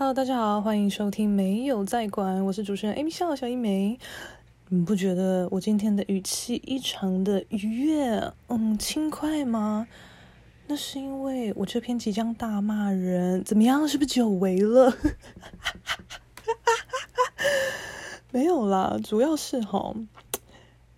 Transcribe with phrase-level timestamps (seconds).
[0.00, 3.98] Hello，大家好，欢迎收听没有在管，我是主持人 Amy 笑小一枚。
[4.68, 9.88] 你不觉得我今天的语气异常的愉悦，嗯，轻快吗？
[10.68, 13.88] 那是因为我这篇即将大骂人，怎么样？
[13.88, 14.96] 是不是久违了？
[18.30, 19.92] 没有啦，主要是哈，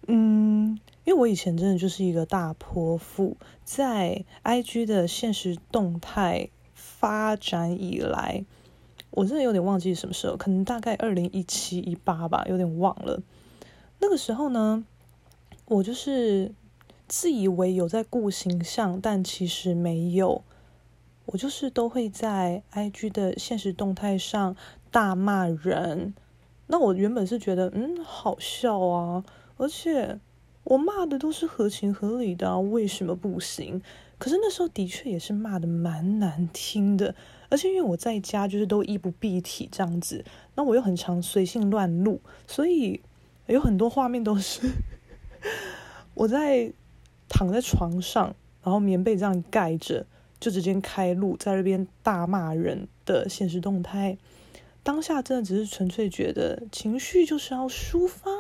[0.09, 8.45] 嗯，因为我以前真的就是一个大泼妇，在 IG 的现实动态发展以来。
[9.21, 13.21] 我真的有点忘记什么时候，可能大概二零一七一八吧，有点忘了。
[13.99, 14.83] 那个时候呢，
[15.67, 16.53] 我就是
[17.07, 20.43] 自以为有在顾形象，但其实没有。
[21.27, 24.57] 我就是都会在 IG 的现实动态上
[24.91, 26.15] 大骂人。
[26.69, 29.23] 那我原本是觉得，嗯，好笑啊，
[29.59, 30.19] 而且
[30.65, 33.83] 我骂的都是合情合理的，为什么不行？
[34.17, 37.15] 可是那时候的确也是骂的蛮难听的。
[37.51, 43.01] 而且因为我在家就是都衣不蔽体这样子，那我又很常随性乱录，所以
[43.49, 44.71] 有很多画面都是
[46.15, 46.73] 我在
[47.29, 50.07] 躺在床上，然后棉被这样盖着，
[50.39, 54.17] 就直接开录在那边大骂人的现实动态。
[54.83, 58.31] 当下真的只是纯粹觉得情绪就是要抒发，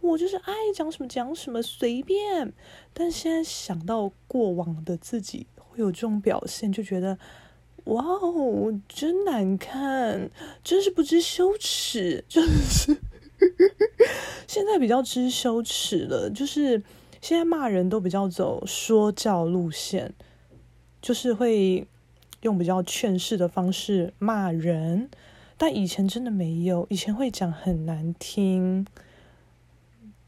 [0.00, 2.52] 我就是爱讲什么讲什么随便。
[2.92, 7.18] 但现在想到过往的自己会有这种表现，就觉得。
[7.84, 10.30] 哇哦，真难看，
[10.62, 12.96] 真是不知羞耻， 就是
[14.46, 16.30] 现在比较知羞耻了。
[16.30, 16.82] 就是
[17.20, 20.14] 现在骂人都比较走说教路线，
[21.02, 21.86] 就是会
[22.40, 25.10] 用比较劝世的方式骂人，
[25.58, 28.86] 但以前真的没有，以前会讲很难听。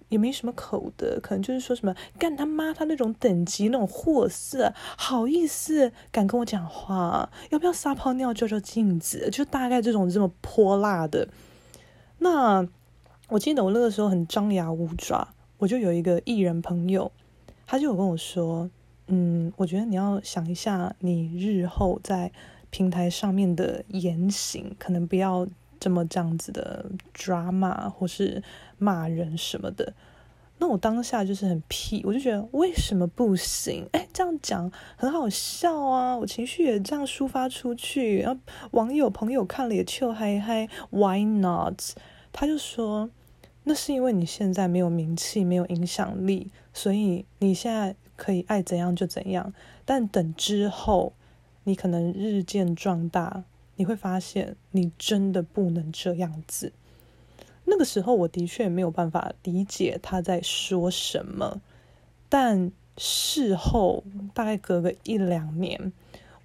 [0.09, 7.29] 也没什么口德，可能就是说什么干他妈他那种等级那种货色，好意思敢跟我讲话？
[7.51, 9.29] 要不要撒泡尿照照镜子？
[9.31, 11.29] 就大概这种这么泼辣的。
[12.19, 12.67] 那
[13.29, 17.11] 我记得我那个时候很张牙舞爪，我就有一个艺人朋友，
[17.67, 18.71] 他就有跟我说，
[19.09, 22.31] 嗯，我觉得你要想一下，你日后在
[22.71, 25.47] 平台上面的言行，可能不要。
[25.79, 28.43] 这么这样子的 drama 或是
[28.79, 29.95] 骂人什么的，
[30.59, 33.87] 那我当下就是很屁，我就觉得为什么不行？
[33.93, 38.41] 哎，这样讲很好笑啊，我情绪也这样抒发出去，然后
[38.73, 41.81] 网友朋友看了也笑嗨嗨，Why not？
[42.33, 43.11] 他就说，
[43.65, 49.53] 那是因为你现在没有名气，没有影响力，所以你现在可以爱怎样就怎样，
[49.85, 51.13] 但等之后
[51.65, 53.45] 你可能日渐壮大。
[53.77, 56.73] 你会发现，你真的不能这样子。
[57.65, 61.61] 那个时候，我的确没有办法理解他在说什么，
[62.29, 64.05] 但事后
[64.35, 65.93] 大概隔个一两年，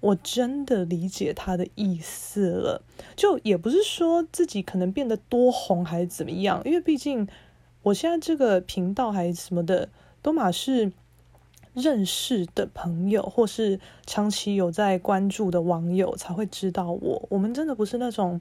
[0.00, 2.82] 我真的理解他的意思了。
[3.16, 7.26] 就也不是说自己可能变得多红还是怎么样，因为毕竟
[7.82, 9.88] 我现在这个频道还什么的，
[10.20, 10.92] 都嘛是。
[11.74, 17.26] 认识的朋友，或是长期有在关注的网友才会知道我。
[17.28, 18.40] 我们真的不是那种，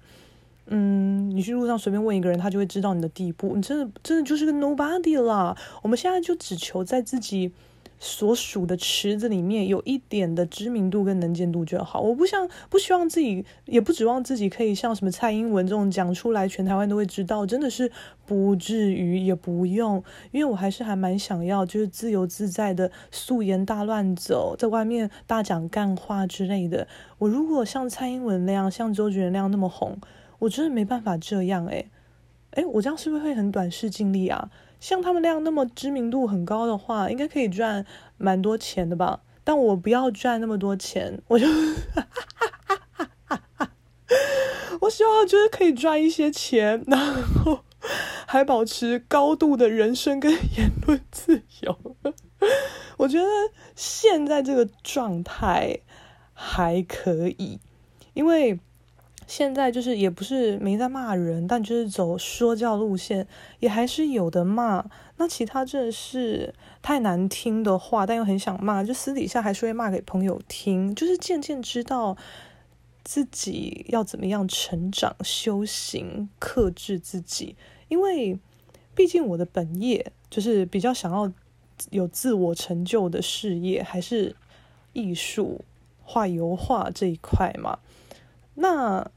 [0.68, 3.54] 嗯，你去路上随便问一个人，他就会知道你的地步。
[3.56, 5.58] 你真的真的就是个 nobody 啦。
[5.82, 7.52] 我们现在就只求在自己。
[8.04, 12.02] 所属的池子里面有一点的知名度跟能见度就好。
[12.02, 17.46] 我不想不希望自己，也不指望自己可以像什么蔡英文这种讲出来，全台湾都会知道。
[17.46, 17.92] 真的是
[18.26, 26.88] 不至于，也不用，因为我还是还蛮想要，就是自由自在的素颜大乱走，在外面大讲干话之类的。
[27.20, 30.00] 我如果像蔡英文那样，像周杰伦那样那么红，
[30.40, 31.86] 我真的没办法这样诶。
[32.54, 34.50] 诶，我这样是不是会很短视近利啊？
[34.82, 37.86] 像他们那样那么知名度很高的话，应该可以赚
[38.18, 39.22] 蛮多钱的吧？
[39.44, 41.46] 但我不要赚那么多钱，我就，
[44.82, 47.64] 我希望就是可以赚一些钱，然后
[48.28, 51.78] 还保持高度的人生跟言论自由。
[52.98, 53.26] 我觉得
[53.76, 55.80] 现在这个状态
[56.34, 57.60] 还可以，
[58.14, 58.60] 因为。
[59.32, 63.26] 现在就是也不是没在骂人，但就是走说教路线，
[63.62, 64.84] 也还是有的骂。
[65.16, 70.94] 那其他真的是太难听的话，但又很想骂，就私底下还是会骂给朋友听。
[70.94, 72.18] 就是渐渐知道
[73.06, 77.56] 自己要怎么样成长、修行、克制自己。
[77.88, 78.38] 因为
[78.94, 81.32] 毕竟我的本业就是比较想要
[81.92, 84.36] 有自我成就的事业，还是
[84.92, 85.64] 艺术
[86.04, 87.80] 画油画这一块嘛。
[88.56, 89.10] 那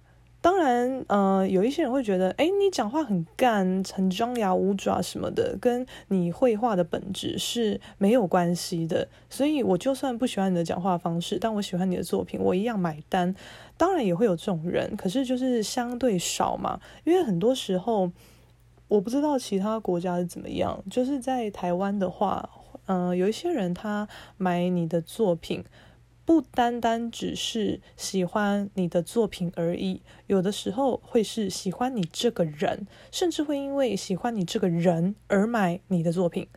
[0.44, 9.08] 当然，呃，有一些人会觉得，哎，你讲话很干，很张牙舞爪什么的，跟你绘画的本质是没有关系的。
[9.31, 13.35] 所以，我就算不喜欢你的讲话方式，但我喜欢你的作品，我一样买单。
[13.79, 16.79] 当然也会有这种人，可是就是相对少嘛。
[17.05, 18.12] 因为很多时候，
[18.88, 22.46] 我不知道其他国家是怎么样，就是在台湾的话，
[22.85, 24.06] 嗯、呃，有一些人他
[24.37, 25.64] 买你的作品。
[26.26, 36.49] 不单单只是喜欢你的作品而已，有的时候会是喜欢你这个人，甚至会因为喜欢你这个人而买你的作品。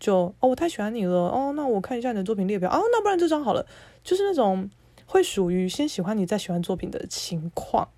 [0.00, 3.66] 就哦，我太喜欢你了哦，那我看一下你的作品列表哦，那不然这张好了，
[4.02, 4.70] 就是那种
[5.04, 7.88] 会属于先喜欢你再喜欢作品的情况。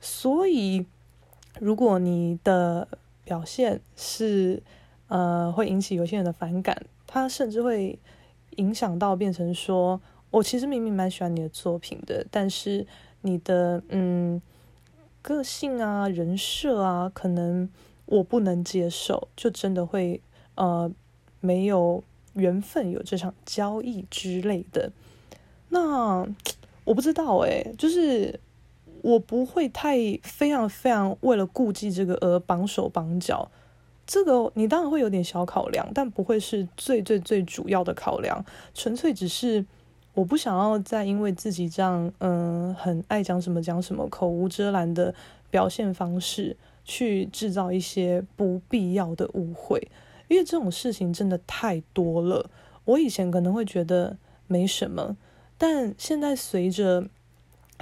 [0.00, 0.86] 所以，
[1.60, 2.88] 如果你的
[3.24, 4.62] 表现是
[5.08, 7.98] 呃会引起有些人的反感，他甚至会
[8.56, 10.00] 影响到变成说。
[10.32, 12.86] 我其实明明蛮喜欢你的作品的，但是
[13.20, 14.40] 你的嗯
[15.20, 17.68] 个性啊、人设啊，可能
[18.06, 20.22] 我不能接受，就真的会
[20.54, 20.90] 呃
[21.40, 22.02] 没有
[22.32, 24.90] 缘分有这场交易之类的。
[25.68, 26.26] 那
[26.84, 28.40] 我不知道诶，就是
[29.02, 33.50] 我不会太非常非常为了顾忌这个而绑手绑脚。
[34.06, 38.42] 这个你当然会有点小考量，但不会是最最最主要的考量，
[38.72, 39.66] 纯粹只是。
[40.14, 45.14] 我不想要再因为自己这样，嗯，很爱讲什么讲什么，口无遮拦的
[45.50, 49.88] 表现方式，去制造一些不必要的误会，
[50.28, 52.50] 因为这种事情真的太多了。
[52.84, 54.16] 我以前可能会觉得
[54.46, 55.16] 没什么，
[55.56, 57.08] 但现在随着，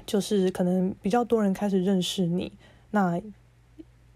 [0.07, 2.53] 就是可能比较多人开始认识你，
[2.91, 3.21] 那。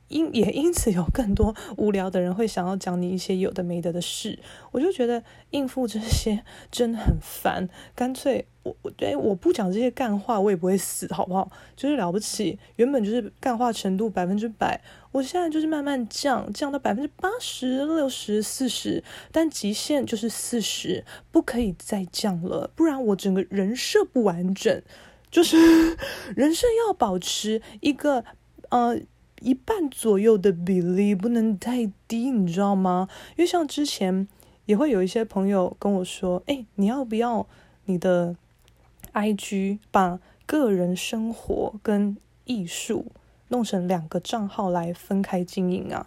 [0.09, 4.39] 因 也因此有更多无聊的人会想要讲你一些有的没的的事，
[4.73, 11.51] 我就觉得应付这些真的很烦，干脆我我对我不讲这些干话，我也不会死，好不好？
[11.77, 14.81] 就是了不起，原本就是干话程度百分之百，
[15.12, 19.03] 我现在就是慢慢降，降到百分之八十六十四十，
[19.33, 24.83] 但极限就是四十，不可以再降了，不然我整个人设不完整，
[25.31, 25.97] 就是
[26.37, 28.25] 人设要保持一个
[28.69, 29.01] 呃。
[29.44, 33.08] 一半左右的比例不能太低，你知道吗？
[33.37, 34.26] 因为像之前
[34.64, 37.46] 也会有一些朋友跟我说：“哎，你要不要
[37.85, 38.35] 你的
[39.12, 43.12] IG 把个人生活跟艺术
[43.49, 46.06] 弄成两个账号来分开经营啊？”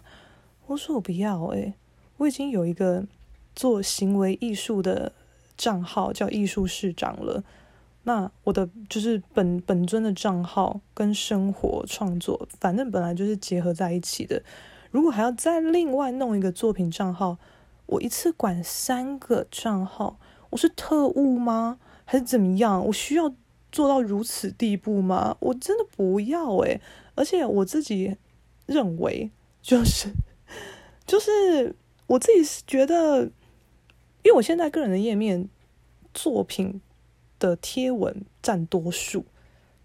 [0.66, 1.74] 我说：“我不要，哎，
[2.16, 3.06] 我已经有一个
[3.54, 5.12] 做行为艺术的
[5.56, 7.44] 账号叫艺术市长了。”
[8.08, 14.42] 那我的就是本本尊的账号跟生活创作，反正本来就是结合在一起的。
[14.90, 17.36] 如果还要再另外弄一个作品账号，
[17.84, 20.18] 我一次管三个账号，
[20.48, 21.78] 我是特务吗？
[22.06, 22.82] 还是怎么样？
[22.86, 23.30] 我需要
[23.70, 25.36] 做到如此地步吗？
[25.40, 26.80] 我真的不要诶。
[27.14, 28.16] 而且我自己
[28.64, 30.08] 认为，就是
[31.06, 31.76] 就是
[32.06, 33.24] 我自己是觉得，
[34.22, 35.46] 因为我现在个人的页面
[36.14, 36.80] 作品。
[37.38, 39.24] 的贴文占多数，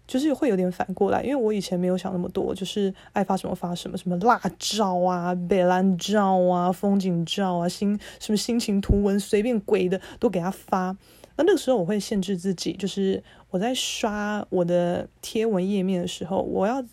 [0.06, 10.96] 就是会有点反过来，因为我以前没有想那么多，就是爱发什么发什么，什么辣照啊、北兰照啊、风景照啊、心什么心情图文，随便鬼的都给他发。
[11.36, 16.84] 那那个时候我会限制自己，就是我在刷我的贴文页面的时候，我要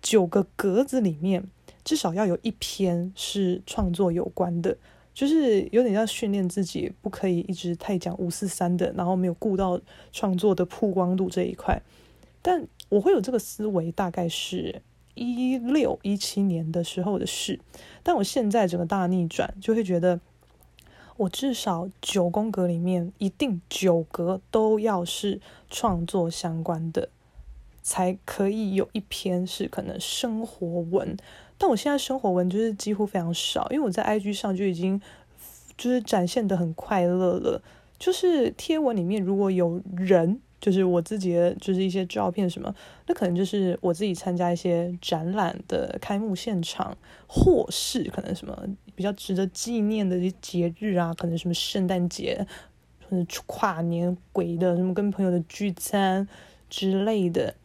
[0.00, 1.44] 九个格子里面
[1.84, 4.76] 至少要有一篇是创作有关的。
[5.18, 9.80] 就是有点要训练自己，不可以一直太讲五四三的，然后没有顾到
[10.12, 11.82] 创作的曝光度这一块。
[12.40, 14.80] 但我会有这个思维，大概是
[15.14, 17.58] 一六一七年的时候的事。
[18.04, 20.20] 但我现在整个大逆转，就会觉得
[21.16, 27.08] 我至少九宫格里面一定九格都要是创作相关的，
[27.82, 31.16] 才可以有一篇是可能生活文。
[31.58, 35.00] 但我现在生活文就是几乎非常少，因为我在 IG 上就已经
[35.76, 37.60] 就是展现得很快乐了。
[37.98, 42.72] 就是贴文里面如果有人，就是我自己的，就是一些照片什么，
[43.08, 46.96] 那可能就是我自己参加一些展览的开幕现场，
[47.26, 48.56] 或是可能什么
[48.94, 52.46] 比较值得纪念的一些节日啊，可能什么圣诞节
[53.10, 56.28] 或者跨年鬼的什么跟朋友的聚餐
[56.70, 57.56] 之类的，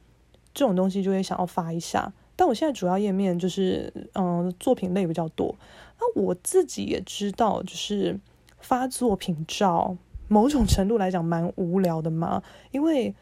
[0.52, 2.12] 这种东西就会想要发一下。
[2.36, 5.56] 但我现在主要页面就是，嗯、作品类比较多。
[6.00, 8.20] 那我自己也知道，就是
[8.60, 9.96] 发作品照，
[10.28, 12.42] 某种程度来讲蛮无聊的嘛。
[12.72, 13.13] 因为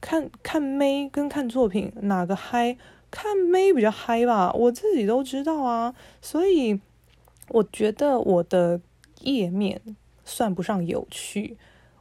[0.00, 2.76] 看看妹跟看作品哪个嗨？
[3.10, 5.94] 看妹比较嗨吧，我自己都知道啊。
[6.20, 6.80] 所以
[7.48, 8.80] 我觉得我的
[9.20, 9.80] 页面
[10.24, 11.56] 算不上有趣。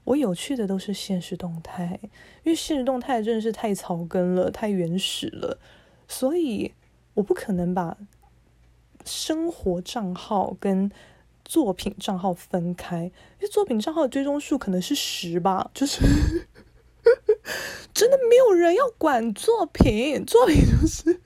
[0.05, 1.97] 我有趣的都是现实动态，
[2.43, 5.57] 因为现实动态真的是太草根了，太原始了，
[6.07, 6.74] 所以
[7.13, 7.98] 我不可能把
[9.05, 10.91] 生活账号跟
[11.43, 16.01] 作品账号分开，因为作品账号的追踪数可能是十吧，就是
[17.93, 21.19] 真的没有人要管作品，作品就是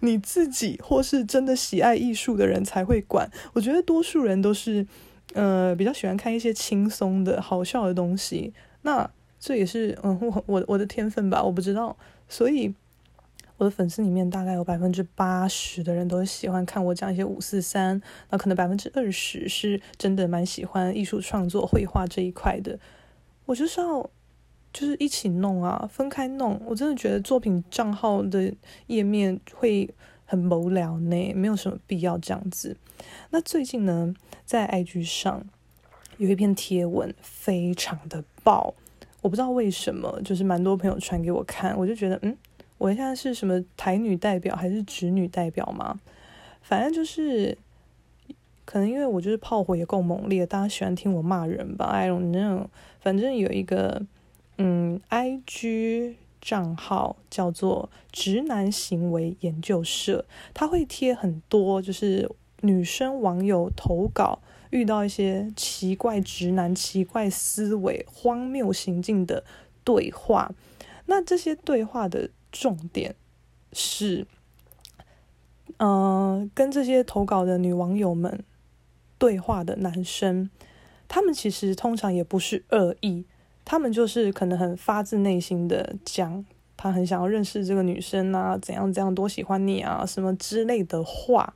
[0.00, 3.30] 你自己或是真的喜爱艺术的人才会管。
[3.54, 4.86] 我觉得多数人都是
[5.32, 8.52] 呃比较喜欢看一些轻松的好笑的东西，
[8.82, 11.96] 那这也是嗯我我我的天分吧，我不知道，
[12.28, 12.74] 所以。
[13.56, 22.76] 我的粉丝里面大概有百分之八十的人都喜欢看我讲一些五四三，那可能百分之二十是真的蛮喜欢艺术创作、绘画这一块的。
[23.46, 24.10] 我就是要
[24.72, 26.60] 就是一起弄啊，分开弄。
[26.66, 28.52] 我真的觉得作品账号的
[28.88, 29.88] 页面会
[30.24, 32.76] 很无聊呢，没有什么必要这样子。
[33.30, 34.12] 那最近呢，
[34.44, 35.44] 在 IG 上
[36.16, 38.74] 有一篇贴文非常的爆，
[39.22, 42.36] 我不知道为什么，就是蛮多朋友传给我看，我就觉得嗯。
[42.84, 45.98] 我现在是什么台女代表还是直女代表吗？
[46.60, 47.56] 反正就是，
[48.66, 52.66] 可能因为我就是炮火也够猛烈，大家喜欢听我骂人吧？I don't know。
[53.00, 54.02] 反正有一个
[54.58, 69.42] 嗯，IG 账号叫做“直男行为研究社”，他会贴很多就是女生网友投稿遇到一些奇怪直男、奇怪思维、荒谬行径的
[69.82, 70.52] 对话。
[71.06, 72.28] 那这些对话的。
[72.54, 73.16] 重点
[73.72, 74.28] 是，
[75.78, 78.44] 呃，跟这些投稿的女网友们
[79.18, 80.48] 对话的男生，
[81.08, 83.24] 他们其实通常也不是恶意，
[83.64, 86.44] 他们就是可能很发自内心的讲，
[86.76, 91.54] 他很想要认识这个女生啊，怎样怎样，多喜欢你啊，什么之类的话。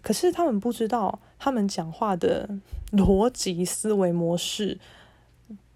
[0.00, 2.48] 可是他们不知道，他们讲话的
[2.92, 4.78] 逻辑思维模式，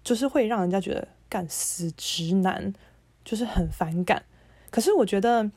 [0.03, 2.73] 就是会让人家觉得干死直男，
[3.23, 4.23] 就是很反感。
[4.73, 5.51] 可是我觉得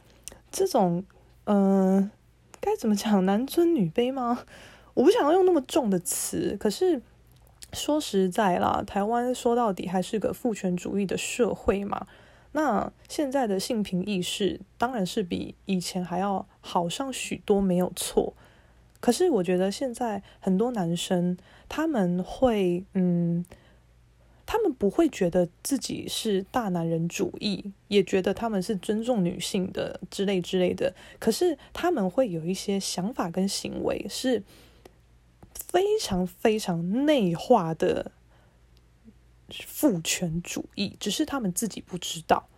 [0.52, 1.02] 这种，
[1.44, 2.10] 嗯、
[2.60, 4.44] 该怎么讲，男尊女卑吗？
[4.92, 6.54] 我不想要用那么重的词。
[6.60, 7.00] 可是
[7.72, 12.06] 说实在啦，台湾说到底还是个父权主义的社会嘛。
[12.52, 18.34] 那现在的性平意识当然是比以前还要好上许多，没有错。
[19.00, 21.38] 可是我觉得现在很多男生
[21.70, 23.46] 他们会，嗯。
[24.48, 30.94] 他们不会觉得自己是大男人主义，也觉得他们是尊重女性的之类之类的。
[31.18, 34.44] 可是他们会有一些想法跟行为是
[35.52, 38.12] 非常非常内化的
[39.48, 42.48] 父权主义，只是他们自己不知道。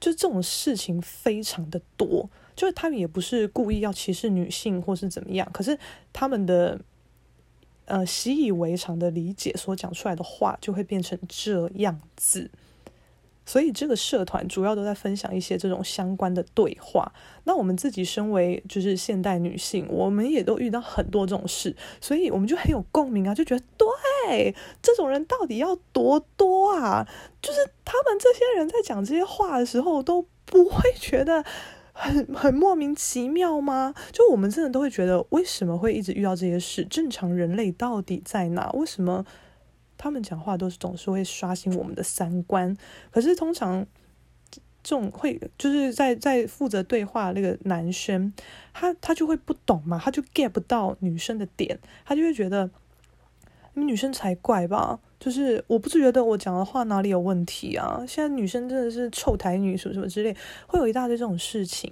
[0.00, 5.78] 就这种事情非常的多，就是他们也不是故意要歧视女性或是怎么样，可是
[6.14, 6.80] 他们的。
[7.92, 12.50] 呃，习以为常的理解所讲出来的话，就会变成这样子。
[13.44, 17.12] 所以这个社团主要都在分享一些这种相关的对话。
[17.44, 27.06] 那我们自己身为就是现代女性，我们也都遇到很多这种事，所以我们就很有共鸣啊，就觉得对，这种人到底要多多啊？
[27.42, 31.44] 就是他们这些人在讲这些话的时候，都不会觉得。
[32.02, 33.94] 很很莫名其妙吗？
[34.10, 36.84] 就我们真的都会觉得，为什么会一直遇到这些事？
[36.84, 38.68] 正常人类到底在哪？
[38.72, 39.24] 为什么
[39.96, 42.76] 他们讲话都是总是会刷新我们的三观？
[43.12, 43.86] 可是通常
[44.82, 48.32] 这种会就是在在负责对话那个男生，
[48.72, 52.68] 他他就会不懂嘛，他就 get 不到女生的点，他就会觉得
[53.74, 54.98] 你们女生才怪吧。
[55.22, 58.02] 就是我不是觉得我讲的话哪里有问题啊？
[58.08, 60.36] 现在女生真的是臭台女什么什么之类，
[60.66, 61.88] 会有一大堆这种事情。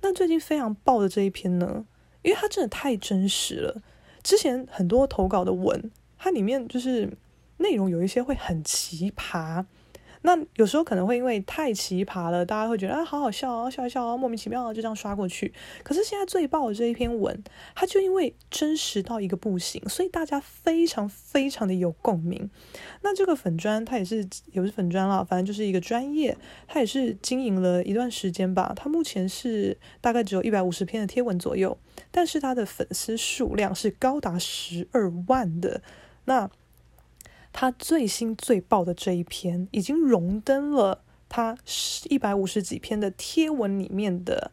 [0.00, 1.84] 那最近非常爆的这一篇呢，
[2.22, 3.80] 因为它真的太真实了。
[4.24, 7.08] 之前很多投稿的文，它里面就是
[7.58, 9.64] 内容有一些会很奇葩。
[10.22, 15.52] 那有时候可能会因为太奇葩了，大家会觉得啊，好好笑啊，笑一笑啊，莫名其妙啊，就这样刷过去。
[15.82, 17.42] 可是现在最爆的这一篇文，
[17.74, 22.48] 它就因为真实到一个不行，所以大家非常非常的有共鸣。
[23.02, 26.36] 那这个粉专它也是也不是粉专啦，反正就是一个专业，
[26.68, 28.72] 它也是经营了一段时间吧。
[28.76, 31.76] 它目前是大概只有一百五十篇的贴文左右，
[32.10, 35.82] 但是它的粉丝数量是高达十二万的。
[36.24, 36.48] 那
[37.52, 41.56] 他最新最爆的这一篇，已经荣登了他
[42.08, 44.50] 一百五十几篇的贴文里面的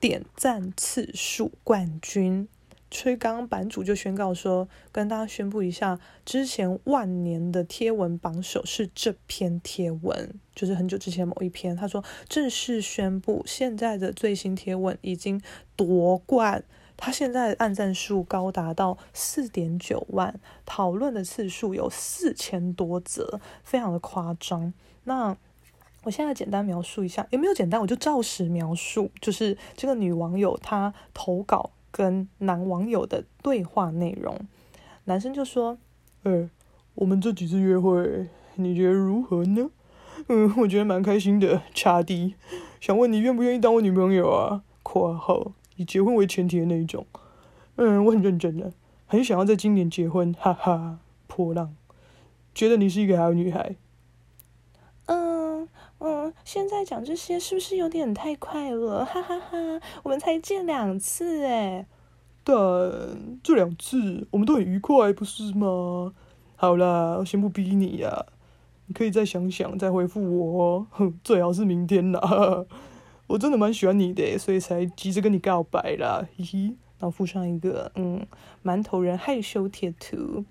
[0.00, 2.48] 点赞次数冠军。
[2.88, 11.74] 崔刚版主就宣告说，跟大家宣布一下，之前万年的贴文榜首是这篇贴文，就是很久之前某一篇。
[11.74, 15.42] 他说正式宣布，现在的最新贴文已经
[15.74, 16.64] 夺冠，
[16.96, 24.72] 他现在按赞数高达到四点九万，讨论的次数有四千多则，非常的夸张。
[25.04, 25.36] 那
[26.04, 34.38] 我现在简单描述一下，也没有简单，我就照实描述，就是这个女网友她投稿跟男网友的对话内容。
[35.04, 35.78] 男生就说
[36.24, 36.48] ：“呃、
[36.94, 39.70] 我们这几次约会，你觉得如何呢？”
[40.28, 41.62] 嗯，我觉得蛮开心的。
[41.74, 42.34] 差低，
[42.80, 44.62] 想问你愿不愿意当我女朋友啊？
[44.82, 47.06] 括号以结婚为前提的那一种。
[47.76, 48.72] 嗯，我很认真的，
[49.06, 50.98] 很想要在今年结婚，哈哈。
[51.28, 51.74] 破浪，
[52.54, 53.76] 觉得你是一个好女孩。
[55.06, 55.68] 嗯
[55.98, 59.04] 嗯，现在讲这些是不是有点太快了？
[59.04, 61.84] 哈哈哈，哈，我们才见两次诶。
[62.42, 62.56] 但
[63.42, 66.14] 这两次我们都很愉快，不是吗？
[66.54, 68.26] 好啦，我先不逼你呀、啊。
[68.86, 70.86] 你可以再想想，再回复我。
[70.90, 72.64] 哼，最好是明天啦。
[73.26, 76.26] 我真的蛮喜欢你的，所以才急着跟你告白啦。
[76.36, 76.58] 嘿嘿，
[76.98, 78.26] 然后附上一个嗯，
[78.64, 80.44] 馒头人害羞贴图。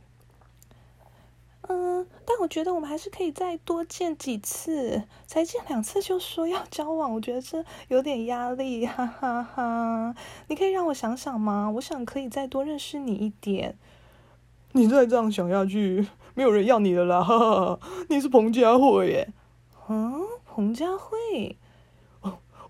[1.68, 5.04] 嗯，但我觉得我们还是可以再多见几次。
[5.26, 10.16] 才见两次就说要交往，我觉得这有点压力， 哈哈哈哈。
[10.48, 11.72] 你可以让我想想吗？
[11.76, 13.78] 我想可以再多认识你一点。
[14.74, 17.24] 你再这样想下去，没有人要你了啦！
[17.24, 17.80] 哈哈，
[18.10, 19.34] 你是彭佳慧耶？
[19.88, 21.18] 嗯，彭佳慧，
[21.48, 21.56] 哦，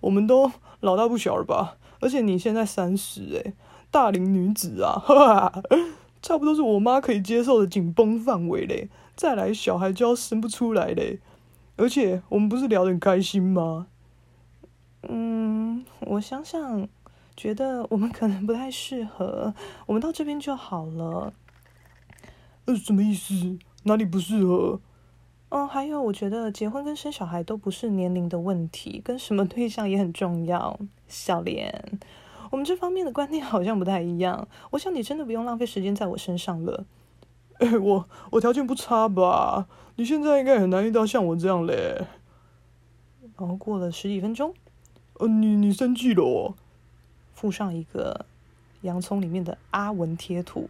[0.05, 1.77] 我们都老大不小了吧？
[1.99, 3.53] 而且你现在三十，诶，
[3.89, 5.63] 大龄女子啊，哈哈，
[6.21, 8.89] 差不多是我妈可以接受的紧绷范围嘞。
[9.15, 11.19] 再来，小孩就要生不出来嘞。
[11.77, 13.87] 而且我们不是聊得很开心吗？
[15.09, 16.87] 嗯，我想想，
[17.35, 19.55] 觉得我们可能不太适合，
[19.87, 21.33] 我们到这边就好了。
[22.65, 23.57] 呃，什么意思？
[23.83, 24.79] 哪里不适合？
[25.55, 30.77] 哦，还有，我觉得结婚跟生小孩都不是年龄的问题，跟什么对象也很重要。
[31.07, 31.97] 小莲，
[32.51, 34.49] 我们这方面的观念好像不太一样。
[34.71, 36.83] 我想你真的不用浪费时间在我身上了。
[37.59, 39.69] 哎，我我条件不差吧？
[39.95, 42.05] 你现在应该很难遇到像我这样嘞。
[43.37, 44.53] 然后过了十几分钟，
[45.19, 46.55] 呃，你你生气了哦？
[47.33, 48.25] 附上一个
[48.81, 50.67] 洋葱里面的阿文贴图，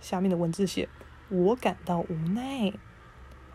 [0.00, 0.88] 下面的文字写。
[1.28, 2.72] 我感到无奈，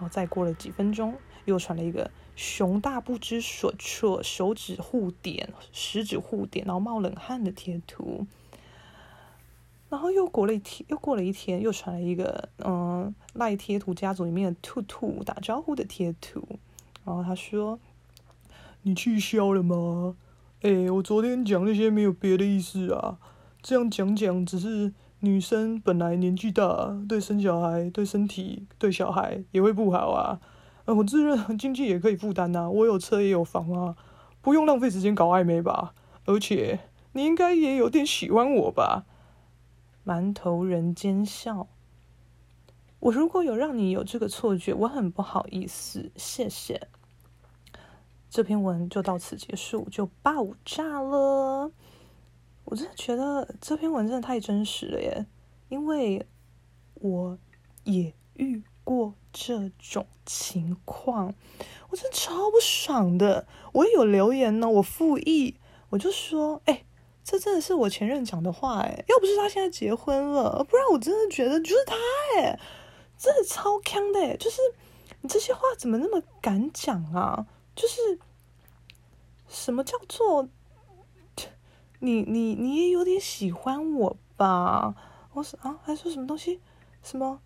[0.04, 8.28] 后再过了几分钟，又传了一个熊大不知所措，手指互点，食指互点，然后冒冷汗的贴图。
[9.90, 16.44] 然后又过了一天，又过了一天，又传了一个嗯赖贴图家族里面的兔兔打招呼的贴图。
[17.06, 17.80] 然后他说
[18.84, 20.16] ：“你气消了吗？
[20.62, 23.20] 哎，我昨天讲那些没有别的意思啊，
[23.62, 30.42] 这样讲讲只是。”女生本来年纪大，对生小孩、对身体、对小孩也会不好啊。
[30.84, 33.96] 呃，我自认经济也可以负担呐，我有车也有房啊，
[34.42, 35.94] 不用浪费时间搞暧昧吧。
[36.26, 36.82] 而且
[37.14, 39.06] 你应该也有点喜欢我吧？
[40.06, 41.70] 馒头人奸笑。
[43.00, 46.90] 我如果有让你有这个错觉，我很不好意思，谢谢。
[48.30, 51.72] 这篇文就到此结束，就爆炸了。
[52.66, 55.26] 我真的觉得这篇文真的太真实了耶，
[55.70, 56.26] 因为
[56.96, 57.38] 我
[57.84, 61.34] 也遇过这种情况，
[61.90, 63.46] 我真的超不爽的。
[63.74, 65.58] 我有留言呢，我附议，
[65.90, 66.86] 我就说，哎、欸，
[67.24, 71.96] 这真的是我前任讲的话，哎，要不是他现在结婚了，不然我真的觉得就是他，
[72.38, 72.60] 哎，
[73.18, 74.62] 真的超锵的，就是
[75.22, 77.46] 你这些话怎么那么敢讲啊？
[77.76, 78.20] 就是
[79.48, 80.48] 什么叫做？
[82.04, 84.94] 你你你也有点喜欢我吧？
[85.32, 86.60] 我说啊，还说什么东西？
[87.02, 87.40] 什么？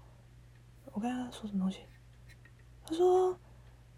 [0.93, 1.81] 我刚才说什么东西？
[2.83, 3.37] 他说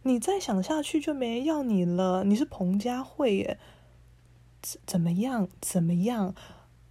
[0.03, 2.25] 你再想下去就没人要你了。
[2.25, 3.57] 你是彭佳慧耶？
[4.61, 5.47] 怎怎么样？
[5.61, 6.35] 怎么样？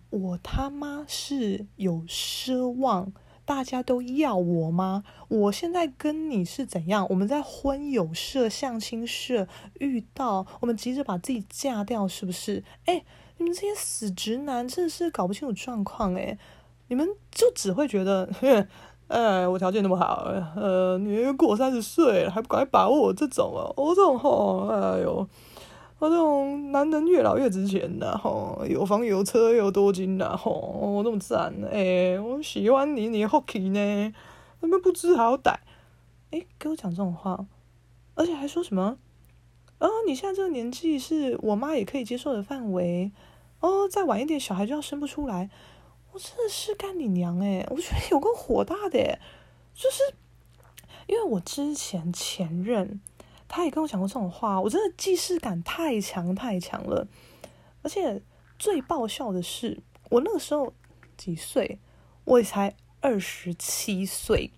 [0.09, 3.13] 我他妈是有奢望，
[3.45, 5.05] 大家都要我吗？
[5.29, 7.07] 我现在跟你是怎样？
[7.11, 12.65] 我们在婚友社、相亲社遇到，我们急着把自己嫁掉，是不是？
[12.87, 13.05] 哎。
[13.39, 16.37] 你们这些死直男真的是搞不清楚状况诶，
[16.89, 18.29] 你们就只会觉得，
[19.07, 23.71] 哎，我条件那么好，呃，你过三十岁了还不赶快把握我这种啊？
[23.77, 25.27] 我这种吼，哎呦，
[25.99, 34.13] 我这种男人越老越值钱的吼，有房有车又多金的吼，我这么赞，哎，我喜欢你，你好奇呢？
[34.61, 35.55] 他们不知好歹，
[36.33, 37.47] 哎，给我讲这种话，
[38.17, 38.99] 而且还说什么？
[39.79, 43.13] 啊、哦，你现在这个年纪是我妈也可以接受的范围。
[43.61, 45.51] 哦，再晚一点，小孩就要生不出来。
[46.13, 49.19] 我真的是干你娘诶，我觉得有个火大的诶，
[49.75, 50.15] 就是
[51.07, 53.01] 因为我之前前任
[53.47, 57.07] 他也跟我讲过这种话，我真的既视感太强太强了。
[57.83, 58.21] 而且
[58.59, 60.73] 最爆笑的是，我那个时候
[61.17, 61.79] 几岁？
[62.25, 64.51] 我也才二十七岁。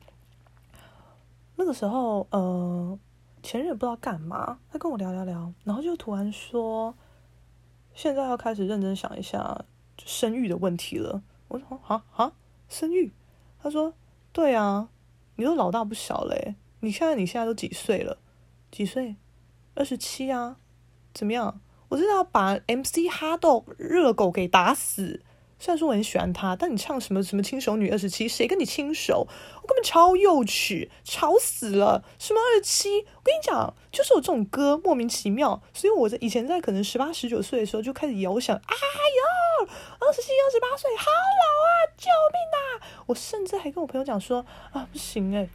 [1.57, 2.99] 那个时候，呃，
[3.43, 6.95] 前任也不知道干嘛，他跟我聊聊聊，然后就突然说，
[7.95, 9.65] 现在要开始认真想一下
[10.05, 11.23] 生育的问题了。
[11.49, 12.33] 我说啊啊，
[12.69, 13.13] 生育？
[13.63, 13.93] 他说
[14.33, 14.89] 对啊，
[15.37, 18.19] 你都老大不小嘞，你现在你现在都几岁了？
[18.71, 19.17] 几岁？
[19.75, 20.57] 二十七啊？
[21.13, 21.61] 怎么样？
[21.89, 25.23] 我真的要把 MC 哈豆热狗给打死。
[25.61, 29.29] 虽然说我很喜欢他，但你唱什么什么轻熟女二十七，谁跟你轻熟？
[29.63, 32.03] 我根本超幼稚，吵死了！
[32.19, 33.01] 什么二十七？
[33.01, 35.63] 我跟你讲，就是有这种歌莫名其妙。
[35.75, 38.75] 所以我在以前在可能十八十九岁的时候就开始遥想，哎
[39.61, 39.69] 呦，
[40.01, 41.71] 二十七二十八岁，好老啊！
[41.97, 43.05] 救命啊！
[43.07, 45.47] 我甚至还跟我朋友讲说，啊，不行哎。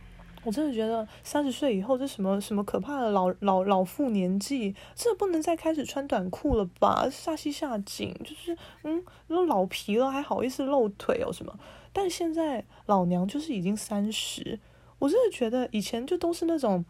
[0.46, 7.10] 我真的觉得三十岁以后这什么什么可怕的老老老妇年纪，这不能再开始穿短裤了吧？
[7.10, 11.60] 下膝下紧，就是嗯，都老皮了还好意思露腿哦什么？
[11.92, 14.60] 但现在老娘就是已经三十，
[15.00, 16.86] 我真的觉得以前就都是那种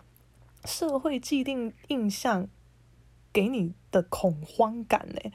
[0.65, 2.47] 社会既定印象
[3.31, 5.31] 给你的恐慌感呢。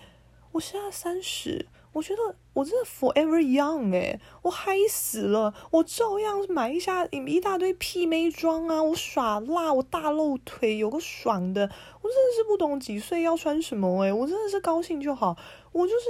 [0.53, 1.67] 我现在三十。
[1.93, 2.23] 我觉得
[2.53, 15.37] 我真的 forever young 诶，我嗨死了，我照样买一下一大堆屁妹装啊，我耍辣，我大露腿，有个爽的，我真的是不懂几岁要穿什么诶，我真的是高兴就好，
[15.73, 16.07] 我就是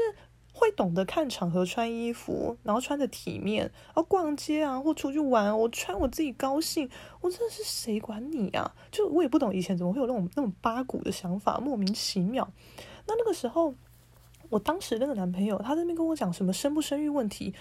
[0.52, 6.90] 会懂得看场合穿衣服，然后穿的体面，然后逛街啊或出去玩，我穿我自己高兴，
[7.22, 8.70] 我真的是谁管你啊？
[8.90, 12.46] 就我也不懂以前怎么会有那种那种八股的想法，莫名其妙。
[13.06, 13.74] 那那个时候。
[14.50, 17.54] 我当时那个男朋友，他在那边跟我讲什么生不生育问题，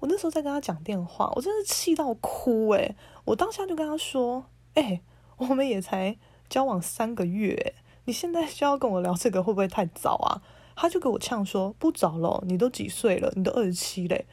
[0.00, 5.00] 我那时候在跟他讲电话，我真是气到哭诶，我当下就跟他说：“诶，
[5.38, 7.74] 我们也才交往三个月，
[8.04, 10.42] 你现在就要跟我聊这个，会不会太早啊？”
[10.74, 13.32] 他就给我呛说：“不早了，你都几岁了？
[13.36, 14.26] 你都二十七嘞！”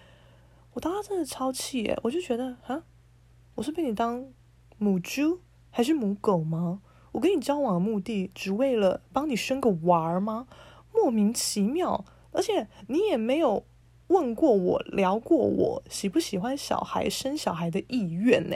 [0.73, 2.83] 我当时真的超气诶，我就觉得啊，
[3.55, 4.25] 我是被你当
[4.77, 6.81] 母猪还是母狗吗？
[7.11, 10.47] 我跟你交往的目的，只为了帮你生个娃儿吗？
[10.91, 13.65] 莫名其妙，而且你也没有
[14.07, 18.55] 问过我，聊过我喜不喜欢小孩、生小孩的意愿呢？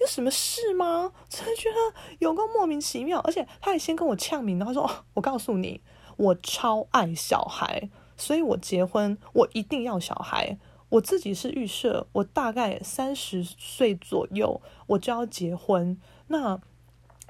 [0.00, 1.12] 有什么事吗？
[1.28, 1.76] 真的觉得
[2.18, 5.80] 有个莫名其妙，而且他还先跟我呛名，然后说：“，我告诉你，
[6.16, 10.58] 我超爱小孩，所以我结婚，我一定要小孩。
[10.90, 16.00] 我自己是预设，我大概三十岁左右我就要结婚。
[16.28, 16.60] 那。”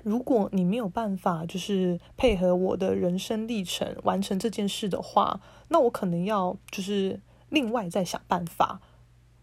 [0.04, 8.80] 如果你没有办法，就是配合我的人生历程完成这件事的话，那我可能要就是另外再想办法。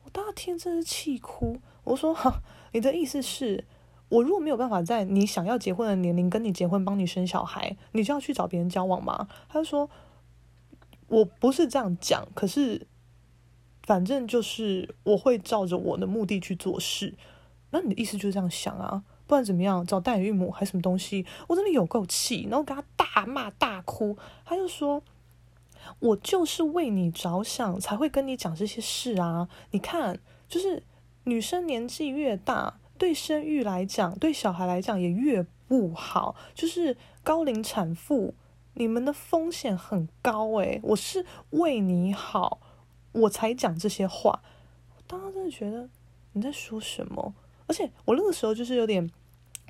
[0.03, 1.59] 我当天真是气哭。
[1.83, 2.41] 我说：“哈，
[2.71, 3.63] 你的意思是，
[4.09, 9.89] 我如果没有办法在你想要结婚的年龄跟你结婚，帮你生小孩，你就要去找别人交往吗？”他就说
[11.09, 12.87] ：“我不是这样讲，可是
[13.83, 17.13] 反正就是我会照着我的目的去做事。
[17.69, 24.15] 那你的意思就是这样想啊？”不管怎么样，找代孕母还是什么东西，我真的有够气，然后跟他大骂大哭。
[24.45, 25.01] 他就说
[25.97, 29.49] ：“我就是为你着想，才会跟你讲这些事啊！
[29.71, 30.83] 你看，就是
[31.23, 36.35] 女生年纪越大，对生育来讲，对小孩来讲也越不好。
[36.53, 38.35] 就是高龄产妇，
[38.75, 42.59] 你们的风险很高诶，我是为你好，
[43.11, 44.43] 我才讲这些话。
[44.95, 45.89] 我当时真的觉得
[46.33, 47.33] 你在说什么？”
[47.67, 49.10] 而且我那个时候就是有点，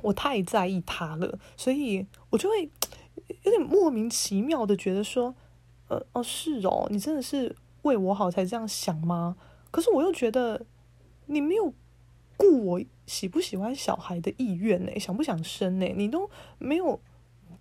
[0.02, 2.70] 我太在意他了，所以我就会
[3.44, 5.34] 有点莫名其妙的觉得说，
[5.88, 9.38] 呃，哦，是哦，你真的是为我好才这样想吗？
[9.72, 10.66] 可是我又觉得
[11.28, 11.74] 你没有
[12.38, 15.86] 顾我喜不喜欢小孩的意愿呢，想不想生呢？
[15.96, 16.30] 你都
[16.60, 17.00] 没有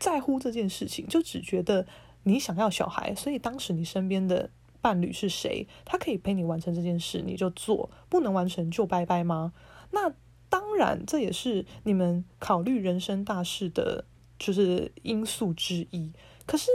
[0.01, 1.87] 在乎这件事情，就只觉得
[2.25, 9.53] 你想要小孩，所以当时你身边的伴侣是谁，他可以陪你完成这件事，你就做，不能完成就拜拜吗？
[9.93, 10.13] 那。
[10.55, 14.05] 当然，这也是你们考虑人生大事的，
[14.39, 16.13] 就是因素之一。
[16.47, 16.71] 可是，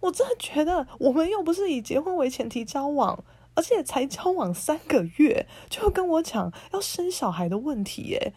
[0.00, 3.22] 我真的觉得，我们又不是以结婚为前提交往，
[3.54, 8.32] 而且才交往三个月，就跟我讲要生小孩的问题耶。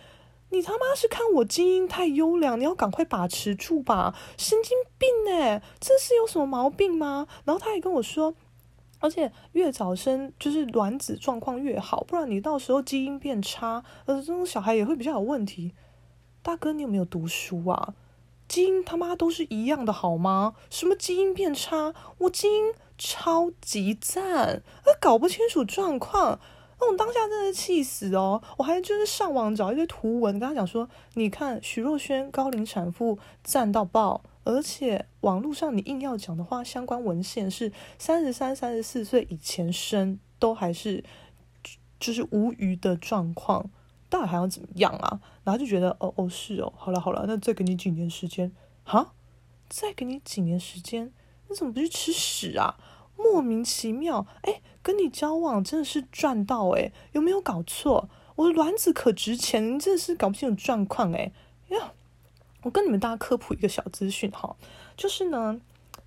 [0.52, 4.14] 你他妈是看我基因太优良，你要赶快把持住吧？
[4.38, 7.28] 神经病哎，这是有什么毛病吗？
[7.46, 8.36] 然后他还跟我说。
[9.00, 15.74] 而且越早生就是卵子状况越好，不然你到时候基因变差，呃，这种小孩也会比较有问题。
[16.42, 17.94] 大哥，你有没有读书啊？
[18.48, 20.56] 基因他妈都是一样的好吗？
[20.70, 21.94] 什么基因变差？
[22.20, 26.40] 我基因超级赞，呃，搞不清楚状况，
[26.80, 28.42] 那我当下真的气死哦！
[28.58, 34.22] 我还就是上网找一堆图文，跟他讲说，你看许若瑄高龄产妇赞到爆。
[34.48, 41.04] 而且网络上你硬要讲的话，相关文献是三十三、三十四岁以前生都还是
[42.00, 43.70] 就是无虞的状况，
[44.10, 45.20] 到底还要怎么样啊？
[45.44, 48.50] 然后就觉得哦哦是哦，好了好了，那再给你几年时间，
[48.86, 49.12] 哈，
[49.68, 51.12] 再给你几年时间，
[51.50, 52.78] 你怎么不去吃屎啊？
[53.18, 58.10] 莫名其妙，哎，跟你交往真的是赚到哎，有没有搞错？
[58.38, 61.34] 我的卵子可值钱，你真的是搞不清楚状况哎
[61.70, 61.92] 呀！
[62.68, 64.58] 我跟你们大家科普一个小资讯哈，
[64.98, 65.58] 就是呢，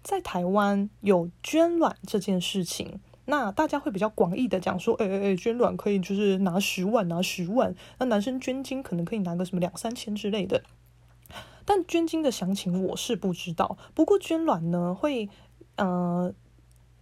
[0.02, 10.62] 在台湾有捐卵这件事情，那大家会比较广义的讲说，哎哎哎，捐卵可以就是拿十万拿十万，那男生捐精可能可以拿个什么两三千之类的，
[11.64, 13.78] 但捐精的详情我是不知道。
[13.94, 15.30] 不过捐卵呢，会
[15.76, 16.30] 呃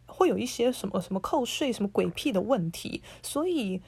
[0.06, 3.82] 会有一些什么什么扣税什么鬼屁的问题，所以。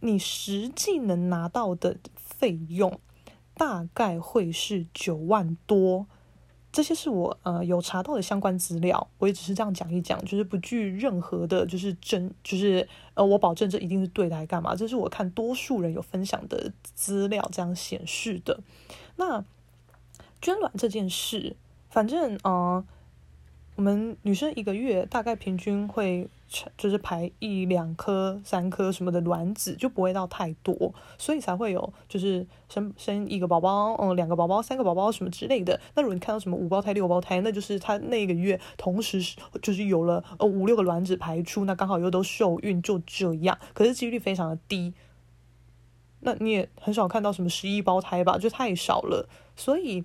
[0.00, 3.00] 你实际能拿到的费用
[3.56, 6.06] 大概会是九万多，
[6.72, 14.74] 这些是我呃有查到的相关资料，我也只是这样讲一讲，就是不具任何的，就是真，就是呃我保证这一定是对的，还干嘛？
[14.74, 18.60] 这是我看多数人有分享的资料这样显示的。
[19.16, 19.44] 那
[20.40, 21.56] 捐卵这件事，
[21.88, 22.84] 反正呃。
[23.76, 26.28] 我们女生一个月大概平均会
[26.78, 35.80] 就是排一两颗、三颗什么的卵子，就不会到太多，所以才会有就是生生一个宝宝，嗯，两个宝宝、三个宝宝什么之类的。
[35.96, 39.20] 那如果你看到什么五胞胎、六胞胎，那就是她那个月同时
[39.60, 43.58] 就是有了呃五六个卵子排出，那刚好又都受孕，就这样。
[43.72, 44.94] 可是几率非常的低，
[46.20, 50.04] 那你也很少看到什么十一胞胎吧，就太少了，所以。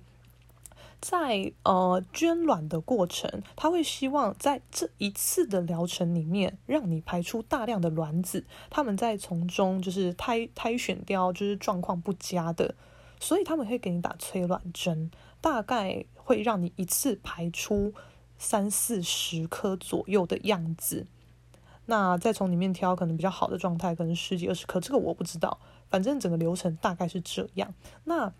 [1.00, 12.74] 在呃捐卵的过程，他会希望在这一次的疗程里面，让你排出大量的卵子，他们在从中就是筛筛选掉就是状况不佳的，
[13.18, 15.10] 所以他们会给你打催卵针，
[15.40, 17.94] 大概会让你一次排出
[18.36, 21.06] 三四十颗左右的样子，
[21.86, 25.58] 那再从里面挑可能比较好的状态，可能十几二十颗，这个我不知道，
[25.88, 27.72] 反正整个流程大概是这样。
[28.04, 28.32] 那。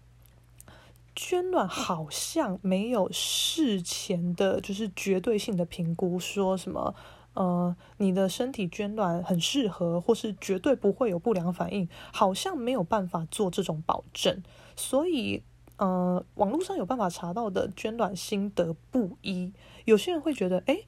[1.22, 6.94] 捐卵好像没有事前的，就是绝对性的评估，说什么，
[7.34, 14.42] 呃，你的身体捐卵很适合，或是绝对不会有不良反应，好像没有办法做这种保证。
[14.74, 15.42] 所以，
[15.76, 19.52] 呃，网络上有办法查到的捐卵心得不一，
[19.84, 20.86] 有些人会觉得，诶，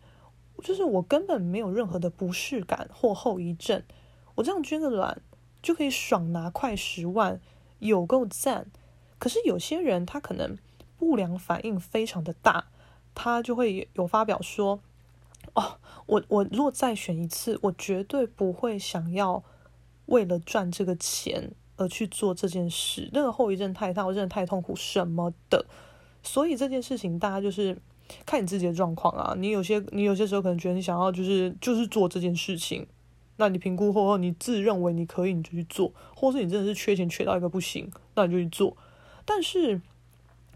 [0.65, 3.83] 就是我根本没有任何的不适感或后遗症，
[4.37, 5.21] 我这样捐个卵
[5.63, 7.39] 就可以爽拿快十万，
[7.81, 8.69] 有够赞。
[9.23, 10.59] 可是有些人他可能
[10.99, 12.65] 不良反应非常的大，
[13.15, 14.81] 他就会有发表说
[15.55, 19.45] ：“哦，我我如果再选一次，我绝对不会想要
[20.07, 25.67] 为了赚这个钱而去做这件事，那个后遗症太大，我真的太痛苦什么的。”
[26.25, 27.79] 所以这件事情大家就是
[28.27, 29.37] 看你自己的状况啊。
[29.39, 32.85] 你有些你有些时候可能觉得你想要就是就是做这件事情，
[33.37, 38.77] 那你评估后后你自认为你可以，你就去做；或是你真的是缺钱缺到一个不行，那你就去做。
[39.25, 39.81] 但是，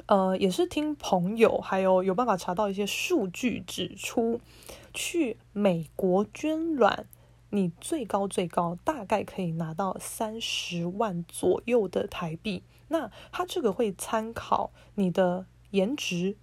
[0.06, 4.40] 呃，也是听朋友还有有办法查到一些数据指出，
[4.94, 7.06] 去美国捐卵，
[7.50, 12.62] 你最高最高大概可以拿到三十万左右的台币。
[12.88, 16.36] 那他这个会参考你的颜值，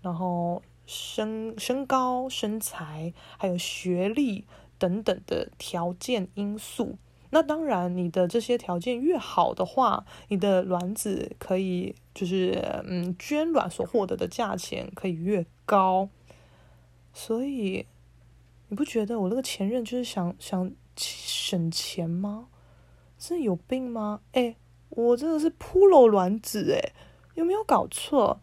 [0.00, 4.44] 然后身身高、身材，还有学历
[4.78, 6.98] 等等的条件因素。
[7.34, 16.10] 那当然，你的这些条件越好的话，你的卵子可以就是嗯，捐卵所获得的价钱可以越高。
[17.14, 17.86] 所以
[18.68, 22.48] 你不觉得我那个前任就是想想省钱吗？
[23.16, 24.20] 真的有病吗？
[24.32, 24.54] 哎，
[24.90, 26.92] 我真的是铺路卵子哎，
[27.34, 28.40] 有没有搞错？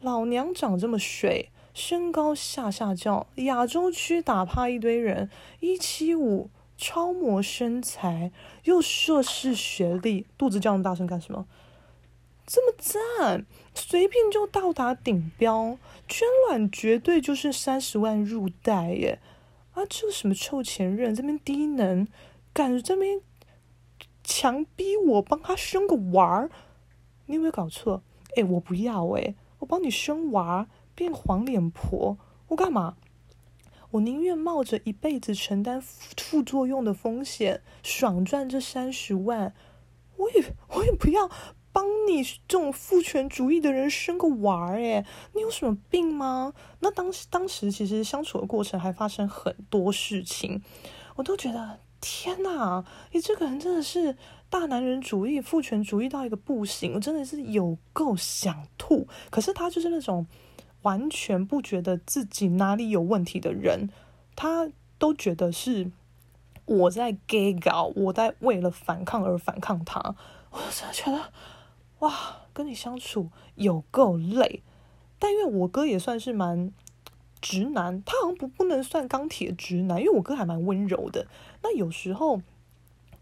[0.00, 6.48] 老娘长这么水，身高下下叫，亚洲区打趴一堆人，一七五。
[6.80, 8.32] 超模身材，
[8.64, 11.46] 又硕士学历，肚子叫那么大声干什么？
[12.46, 15.76] 这么赞，随便就到达顶标，
[16.08, 19.20] 捐卵绝对就是三十万入袋耶！
[19.74, 22.08] 啊，这个什么臭前任这边低能，
[22.54, 23.20] 敢这边
[24.24, 26.50] 强逼我帮他生个娃儿？
[27.26, 28.02] 你有没有搞错？
[28.36, 32.16] 哎，我不要哎，我帮你生娃变黄脸婆，
[32.48, 32.96] 我干嘛？
[33.92, 39.52] 我宁愿冒着一辈子承担副作用的风险，爽赚这三十万，
[40.16, 41.28] 我也我也不要
[41.72, 46.52] 帮你这种父权主义的人生个娃儿诶，你有什么病吗？
[46.78, 50.62] 那当时当时其实相处的过程还发生很多事情，
[51.16, 54.16] 我都觉得天哪，你这个人真的是
[54.48, 59.08] 大男人主义、父权主义到一个不行，我真的是有够想吐。
[59.30, 60.24] 可是他就是那种。
[60.82, 63.88] 完全不觉得自己哪里有问题的人，
[64.34, 65.90] 他都觉得是
[66.64, 70.14] 我在给搞，我在为了反抗而反抗他。
[70.50, 71.32] 我真的觉得，
[72.00, 72.12] 哇，
[72.52, 74.62] 跟你相处有够累。
[75.18, 76.72] 但因为我哥也算是蛮
[77.40, 81.26] 直男，他好像不不能算钢铁直男，因为我哥还蛮温柔的。
[81.62, 82.40] 那有时候。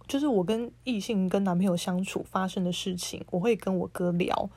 [0.07, 4.49] 就是我跟异性跟男朋友相处发生的事情，我会跟我哥聊，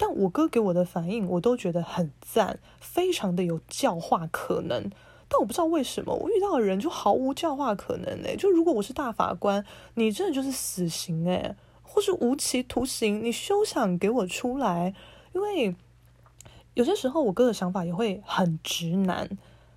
[0.00, 4.88] 但我哥给我的反应，我都觉得很赞，非常的有教化可能。
[5.28, 8.36] 但我不知道为什么，我遇到的人就毫无教化可能哎。
[8.36, 9.62] 就如果我是大法官，
[9.94, 14.94] 你真的就是死刑哎，或是无期徒刑，你休想给我出来。
[15.34, 15.74] 因为
[16.74, 19.28] 有些时候我哥的想法也会很直男，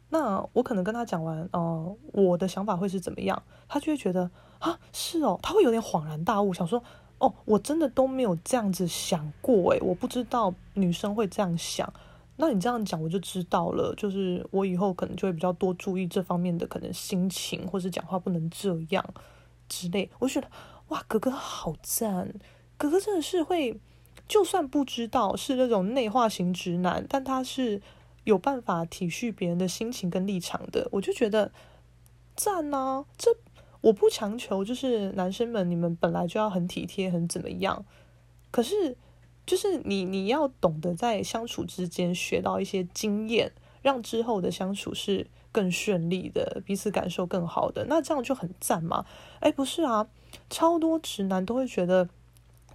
[0.10, 4.29] 那我可能跟他讲完，哦、呃，我的想法会是怎么样，他就会觉得。
[4.62, 6.84] 啊，是哦，他会有点恍然大悟，想说，
[7.21, 11.93] 哦，我真的都没有这样子想过，诶，我不知道女生会这样想。
[12.38, 19.05] 那你这样讲，我就知道了，就是我以后可能就会比较多注意这方面的可能心情，或是讲话不能这样
[19.69, 20.10] 之类。
[20.17, 20.47] 我觉得，
[20.88, 22.34] 哇，哥哥好赞，
[22.75, 23.79] 哥哥真的是会，
[24.27, 27.79] 就算不知道是那种内化型直男，但他是
[28.23, 31.51] 有办法体恤别人的心情跟立场的，我就觉得
[32.36, 33.38] 赞啊，这。
[33.81, 37.83] 我不强求，就是男生们，你们本来就要很体贴，很怎么样？
[38.51, 38.95] 可是，
[39.45, 49.05] 就是你你要懂得在相处之间学到一些经验，让之后的相处是更顺利的，彼此感受更好的，那这样就很赞嘛。
[49.39, 50.07] 哎，不是啊，
[50.49, 52.07] 超多直男都会觉得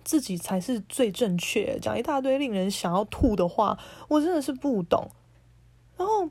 [0.02, 5.10] 自己才是最正确，讲一大堆令人想要吐的话，我真的是不懂。
[5.96, 6.30] 然后。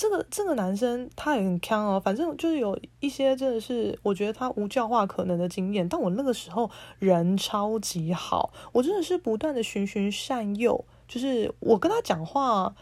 [0.00, 12.74] 这个这个男生他也很锵哦，反正就是有一些真的是我觉得他无教化可能的经验，但我那个时候人超级好，我真的是不断的循循善诱，就是我跟他讲话，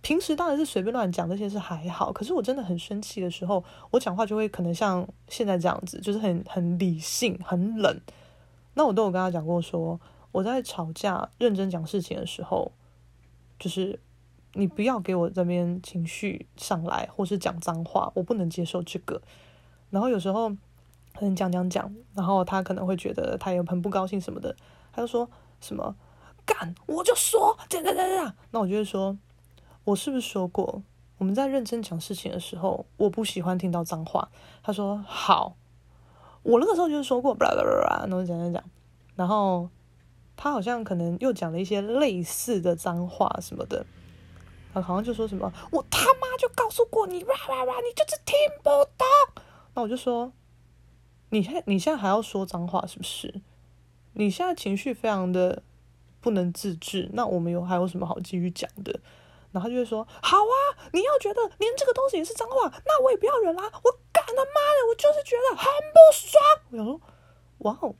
[0.00, 8.00] 平时当然是随便乱讲这些是还好，可是我真的很生气的时候，我讲话就会可能像现在这样子，就是很很理性很冷，
[8.74, 10.00] 那我都有跟他讲过说，
[10.32, 12.72] 我在吵架认真讲事情的时候，
[13.60, 14.00] 就是。
[14.54, 19.22] 你不要给我这边情绪上来，或是讲脏话，我不能接受这个。
[19.90, 20.50] 然后有时候
[21.14, 24.54] 可能讲讲讲，然后他可能会觉得他也很不高兴什么的，
[24.92, 25.28] 他就说
[25.60, 25.96] 什么
[26.44, 28.34] 干，我就说这样这样这样。
[28.50, 29.16] 那我就会说，
[29.84, 30.82] 我是不是说过
[31.18, 34.28] 我们在认真讲事情的时候，我不喜欢听到脏话？
[34.62, 35.56] 他说好，
[36.42, 38.62] 我那个时候就是说过，巴拉巴拉，然后讲讲讲，
[39.16, 39.70] 然后
[40.36, 43.86] 他好像可能又讲了一些类似的脏话什么的。
[44.72, 49.06] 他好像就说什么，我他妈就告诉过你，哇哇哇，你就是听不懂。
[49.74, 50.32] 那我就说，
[51.30, 53.42] 你现你现在还要说脏话是不是？
[54.14, 55.62] 你现在情绪非常的
[56.20, 59.00] 不能自制，那我们有还有什么好继续讲的？
[59.52, 60.56] 然后他就会说，好啊，
[60.92, 66.42] 你要觉得连这个东西也是脏话，那我也不要忍啦，我干他妈的，我就是觉得很不爽。
[66.70, 67.00] 我想说，
[67.58, 67.94] 哇哦，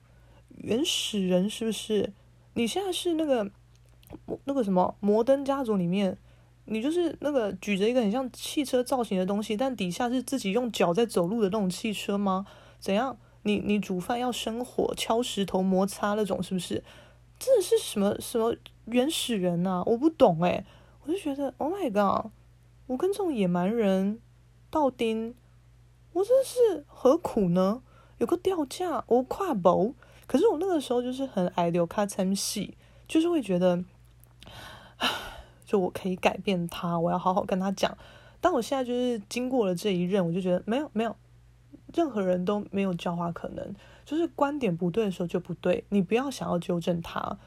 [0.57, 2.13] 原始人是不是？
[2.55, 3.51] 你现在是那个
[4.45, 6.19] 那个什么摩登家族里面？
[6.66, 12.46] 你就是那个举着一个很像汽车造型的东西，但底下是自己用脚在走路的那种汽车吗？
[12.79, 13.18] 怎样？
[13.42, 16.85] 你你煮饭要生火、敲石头、摩擦那种，是不是？
[17.38, 19.83] 这是什么什么原始人啊？
[19.85, 20.64] 我不懂诶，
[21.05, 22.31] 我就觉得，Oh my god！
[22.87, 24.20] 我跟这种野蛮人
[24.70, 25.35] 斗阵，
[26.12, 27.83] 我真是何苦呢？
[28.18, 29.96] 有个吊架，我跨步。
[30.29, 32.77] 可是我那个时候就是很爱留卡参戏，
[33.09, 33.83] 就是会觉得，
[34.98, 35.09] 唉。
[35.73, 37.97] 就我可以改变他，我要好好跟他讲。
[38.43, 41.17] 但我现在就是经过了这一任，我就觉得没有没有，
[41.95, 43.75] 任何人都没有教化可能。
[44.05, 47.39] 就是观点不对的时候就不对，你不要想要纠正他，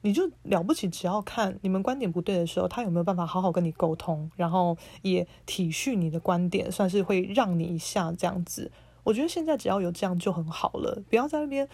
[0.00, 8.72] 你就了不起，只要看你们观点不对的时候，他有没有办法好好跟你沟通，然后也体恤你的观点，算是会让你一下这样子。
[9.02, 11.68] 我觉得现在只要有这样就很好了，不要在那边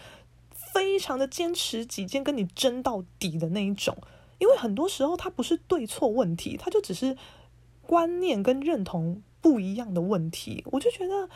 [0.73, 3.95] 非常的坚持己见，跟你争到底的那一种。
[4.41, 7.15] 因为很多时候，它不是对错问题，它就只是
[7.83, 10.63] 观念跟认同不一样的问题。
[10.71, 11.29] 我就觉得，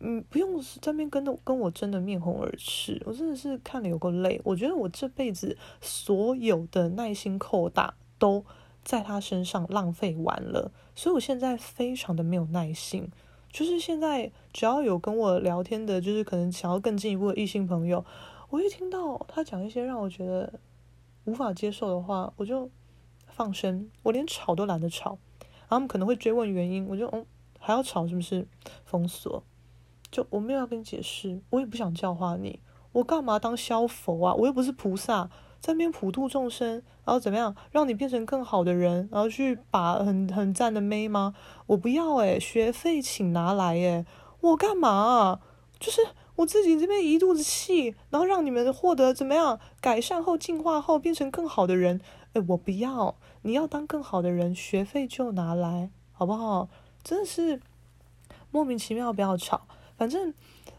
[0.00, 4.40] 嗯，不用在那边跟的跟我争的面红耳赤，我真的是看了有够累。
[4.42, 8.44] 我觉得我这辈子所有的耐心扣打都
[8.82, 13.08] 在他身上浪费完了，所以我现在非常的没有耐心。
[13.52, 18.04] 就是现在只要有跟我聊天的，就是可能想要更进一步的异性朋友，
[18.50, 20.52] 我一听到他讲一些让我觉得。
[21.24, 22.70] 无法接受的话，我就
[23.26, 25.18] 放生，我连吵都懒得吵。
[25.40, 27.24] 然后他们可能会追问原因，我就嗯，
[27.58, 28.46] 还要吵是不是？
[28.84, 29.42] 封锁，
[30.10, 32.60] 就我没有要跟你解释，我也不想教化你，
[32.92, 34.34] 我干嘛当消佛啊？
[34.34, 41.34] 我又不是菩萨，在那边普度众生，然后怎么样让你变成更好的人，然后去把很很赞的妹吗？
[41.66, 44.04] 我不要诶，学费请拿来诶，
[44.40, 45.40] 我干嘛？
[45.78, 46.00] 就是
[46.42, 52.00] 我自己这边一肚子气，然后让你们获得怎么样改善后进化后变成更好的人，
[52.32, 53.16] 诶，我不要。
[53.42, 56.68] 你要当更好的人，学费就拿来，好不好？
[57.02, 57.60] 真的是
[58.50, 59.62] 莫名其妙，不要吵。
[59.96, 60.34] 反正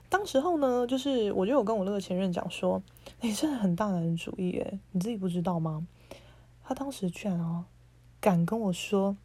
[0.09, 2.83] 当时候呢，就是我就有跟我那个前任讲说，
[3.21, 5.87] 你真的很大男人主义诶，你自己不知道吗？
[6.65, 7.65] 他当时居然哦，
[8.19, 9.15] 敢跟我说，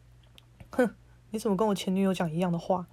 [0.71, 0.95] 哼，
[1.31, 2.87] 你怎么跟我前女友讲一样的话？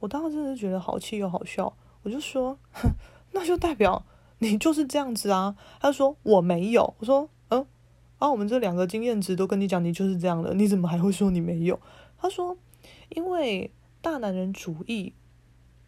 [0.00, 1.76] 我当时真的是觉得好气又好笑。
[2.02, 2.90] 我就说，哼，
[3.32, 4.04] 那就代表
[4.38, 5.56] 你就是这样子啊。
[5.80, 6.94] 他说我没有。
[6.98, 7.66] 我说，嗯，
[8.18, 11.80] 啊，我们这两个经验值都跟你讲，你就是这样的，你怎么还会说你没有？
[12.18, 12.56] 他说，
[13.10, 15.14] 因为大男人主义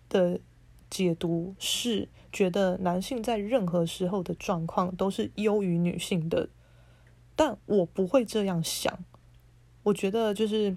[0.09, 0.41] 的
[0.89, 6.49] 解读是觉得男性在任何时候的状况都是优于女性的，
[7.35, 9.05] 但我不会这样想。
[9.83, 10.77] 我觉得就是。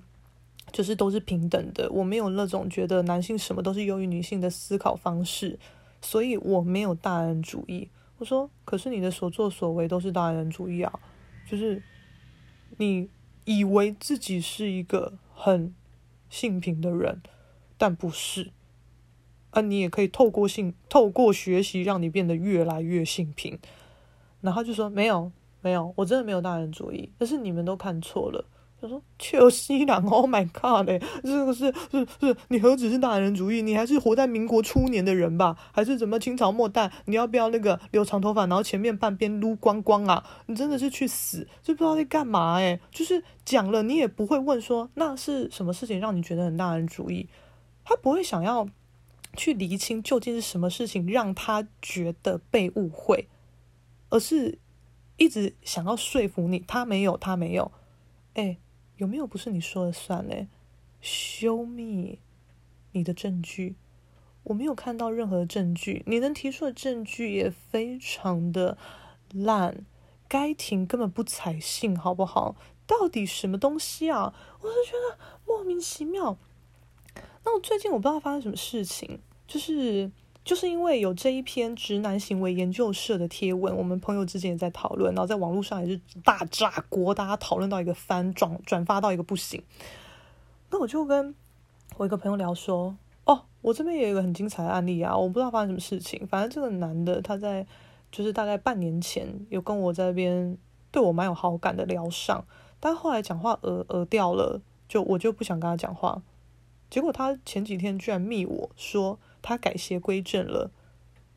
[0.72, 5.58] 就是都是平等的，我没有那种觉得男性什么都是优于女性的思考方式，
[6.02, 7.90] 所以我没有大男人主义。
[8.18, 11.00] 我说，可是你的所作所为都是大男人主义啊，
[11.50, 11.82] 就是
[12.78, 13.10] 你
[13.46, 15.74] 以为自己是一个很
[16.30, 17.22] 性平的人，
[17.78, 18.52] 但不是，
[19.52, 23.58] 啊，你也可以透过性，透过学习让你变得越来越性平。
[24.42, 28.46] 然后就说没有，没有，我真的没有大男人主义，但是你们都看错了。
[28.80, 35.58] 他说：“秋西郎， Oh my God 嘞，这个是是是，你何止是大男人主义，你还是活在民国初年的人吧？
[35.72, 36.92] 还是怎么清朝末代？
[37.06, 40.24] 你要不要那个留长头发，然后前面半边撸光光啊？
[40.46, 47.28] 你真的是去死，就不知道在干嘛诶，就是讲了，你也不会问说那是什么事情让你觉得很大男人主义？
[47.84, 48.70] 他不会想要
[49.36, 53.28] 去厘清究竟是什么事情让他觉得被误会，
[54.10, 54.60] 而是
[55.18, 57.72] 一直想要说服你，他没有，他没有，
[58.36, 58.60] 诶。
[58.98, 60.48] 有没有不是你说了算呢
[61.02, 62.18] ？Show me
[62.92, 63.76] 你的证据，
[64.44, 66.04] 我没有看到任何证据。
[66.08, 68.78] 你能提出的证据也非常的
[69.32, 69.86] 烂，
[70.28, 72.56] 该庭根本不采信，好不好？
[72.86, 74.34] 到底什么东西啊？
[74.62, 76.38] 我就觉得莫名其妙。
[77.46, 80.12] 那我最近我不知道发生什么事情，就是。
[80.48, 89.62] 就是因为有这一篇直男行为研究社的贴文，我们朋友之间也在讨论，然后在网络上也是大炸锅，大家讨论到一个翻转转发到一个不行。
[90.70, 91.36] 那我就跟
[91.98, 92.96] 我一个朋友聊说，
[93.26, 97.68] 哦，我这边也有一个很精彩的案例啊，我不知道发生什么事情，反正这个男的他在
[98.10, 100.58] 就是大概半年前有跟我在那边
[100.92, 102.46] 对我蛮有好感的聊上，
[102.80, 106.22] 但后来讲话呃呃掉了，就我就不想跟他讲话，
[106.90, 109.20] 结果他前几天居然密我说。
[109.42, 110.72] 他改邪归正了，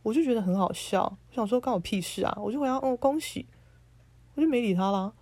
[0.03, 1.19] 我就觉得很好笑。
[1.31, 2.37] 我想说关我屁事啊！
[2.43, 3.47] 我就回答哦，恭喜，
[4.35, 5.13] 我就没理他啦。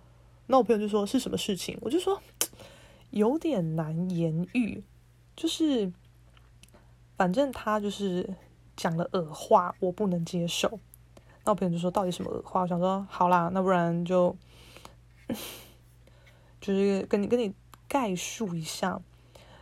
[0.47, 1.77] 那我朋友就说是什么事情？
[1.81, 2.21] 我就说
[3.11, 4.83] 有点难言喻，
[5.35, 5.91] 就是
[7.15, 8.27] 反正他就是
[8.75, 10.79] 讲了恶话，我不能接受。
[11.45, 12.61] 那我朋友就说到底什么恶话？
[12.61, 14.35] 我想说好啦，那不然就
[16.59, 17.53] 就是跟你跟你
[17.87, 19.01] 概述一下。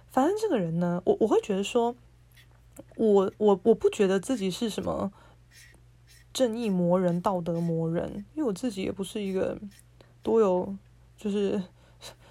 [0.08, 1.96] 反正这个人呢，我我会觉得说。
[2.96, 5.12] 我我我不觉得自己是什么
[6.34, 9.58] 正义魔人、道德魔人，因为我自己也不是一个
[10.22, 10.76] 多有
[11.18, 11.62] 就是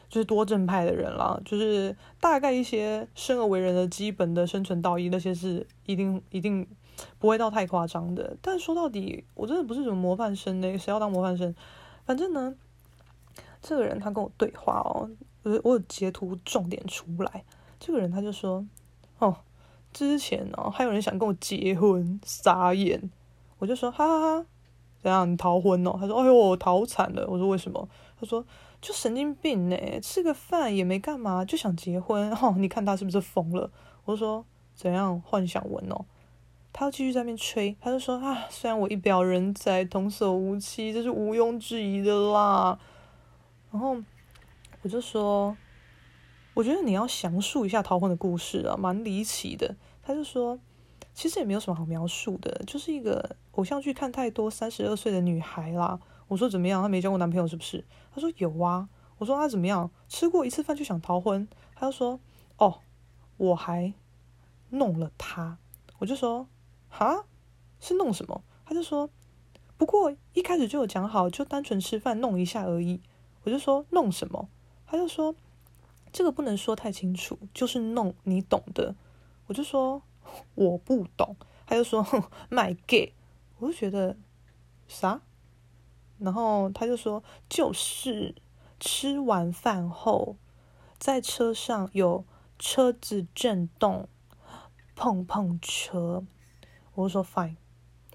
[0.09, 6.67] 就是多正派的人啦，就是大概一些生而为人的基本的生存道义那些是一定一定
[7.19, 8.37] 不会到太夸张的。
[8.41, 11.55] 但说到底，我真的不是什么模范生呢，谁要当模范生？
[12.05, 12.55] 反正呢，
[13.61, 15.11] 这个人他跟我对话哦，
[15.43, 17.45] 我我有截图重点出来，
[17.81, 18.65] 这个人他就说
[19.19, 19.37] 哦。
[19.97, 23.11] 之前哦，还有人想跟我结婚，傻眼！
[23.59, 24.47] 我就说哈哈哈，
[25.03, 25.33] 怎样？
[25.33, 25.97] 你逃婚哦？
[25.99, 27.27] 他说：哎呦，我逃惨了！
[27.27, 27.89] 我说为什么？
[28.21, 28.45] 他说
[28.83, 32.55] 就神经病呢，吃个饭也没干嘛，就想结婚 哦？
[32.59, 33.71] 你看他是不是疯了？
[34.05, 34.45] 我说
[34.75, 36.05] 怎样幻想文哦？
[36.75, 42.79] 他继续在那边吹，他就说啊，虽然我一表人才，童叟无欺，这是毋庸置疑的啦。
[43.73, 43.97] 然后
[44.83, 45.57] 我就说。
[46.55, 49.77] 我觉得你要详述一下逃婚的故事啊，蛮离奇的。
[50.07, 50.57] 他就说，
[51.13, 55.99] 其实也没有什么好描述的，就是一个偶像剧看太多，三十二岁的女孩啦。
[56.29, 56.81] 我说怎么样？
[56.81, 57.85] 她没交过男朋友是不是？
[58.15, 58.89] 他说有啊。
[59.19, 59.91] 我说她怎么样？
[60.09, 61.49] 吃过一次饭就想逃婚？
[61.75, 62.21] 他就说
[62.59, 62.79] 哦，
[63.37, 63.93] 我还
[64.71, 65.59] 弄了她。
[65.99, 66.47] 我就说
[66.89, 67.25] 哈，
[67.81, 68.45] 是弄什么？
[68.65, 69.11] 他就说
[69.77, 73.01] 不过一开始就有讲好，就单纯吃饭弄一下而已。
[73.43, 74.49] 我就说弄什么？
[74.87, 75.35] 他就说。
[76.13, 78.95] 这个不能说太清楚，就是弄你懂的。
[79.47, 80.03] 我就说
[80.55, 81.37] 我不懂，
[81.67, 82.05] 他就说
[82.49, 83.13] 卖 gay，
[83.59, 84.17] 我就觉得
[84.89, 85.21] 啥？
[86.19, 88.35] 然后他就说，就是
[88.81, 90.37] 吃完饭后，
[90.99, 92.25] 在车上有
[92.59, 94.09] 车子震动，
[94.95, 96.25] 碰碰车。
[96.95, 97.57] 我就说 fine，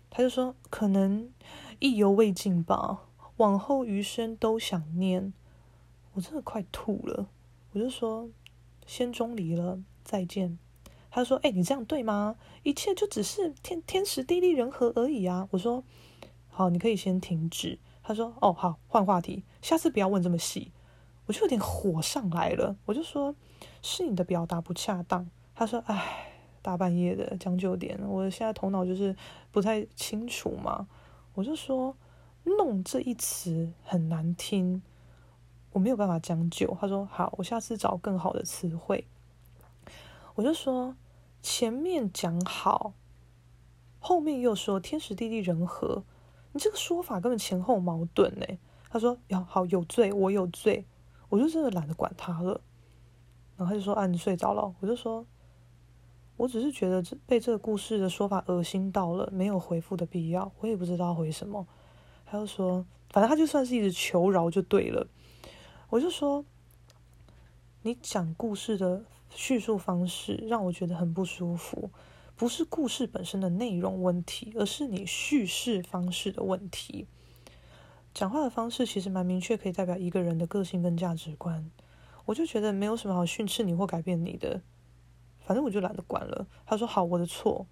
[0.09, 1.31] 他就说可能
[1.77, 3.01] 意犹未尽吧，
[3.37, 5.31] 往后余生都想念。
[6.13, 7.27] 我真的快吐了，
[7.71, 8.27] 我就说
[8.87, 10.57] 先中离了，再见。
[11.11, 12.37] 他说：“哎、你这样对吗？
[12.63, 15.83] 一切就只是天天时地利人和而已啊！”我说
[16.47, 20.71] ：“好，你可以先停止。”他说：“哦，好，换话题，下次不要问这么细。”
[21.27, 23.35] 我就有点火上来了，我就说
[23.83, 27.99] ：“是你的表达不恰当。”他说：“哎，大半夜的，将就点。
[28.07, 29.15] 我现在头脑就是
[29.51, 30.87] 不太清楚嘛。”
[31.35, 31.95] 我就说
[32.57, 34.81] ：“弄这一词很难听，
[35.71, 39.05] 我没有办法将就。”他说：“好，我下次找更好的词汇。”
[40.35, 40.95] 我就说。
[41.43, 42.93] 前面讲好，
[43.97, 46.03] 后面又说天时地利人和，
[46.51, 48.45] 你这个说法根本前后矛盾呢。
[48.91, 50.85] 他说：“要好有罪，我有罪。”
[51.29, 52.61] 我就真的懒得管他了。
[53.57, 55.25] 然后他就说：“啊，你睡着了。”我就说
[56.37, 60.51] ：“我只是觉得这被这个故事的说法恶心到了，没有回复的必要。
[60.59, 61.65] 我也不知道回什么。”
[62.27, 65.07] 他就说：“反正他就算是一直求饶就对了。”
[65.89, 66.45] 我就说
[67.81, 69.03] ：“你讲故事的。”
[69.33, 71.89] 叙述方式让我觉得很不舒服，
[72.35, 77.07] 不是故事本身的内容问题，而是你叙事方式的问题。
[78.13, 81.71] 讲话的方式其实蛮明确，可以代表一个人的个性跟价值观。
[82.25, 84.61] 我就觉得没有什么好训斥你或改变你的，
[85.39, 86.45] 反正我就懒得管了。
[86.65, 87.65] 他说好，我的错，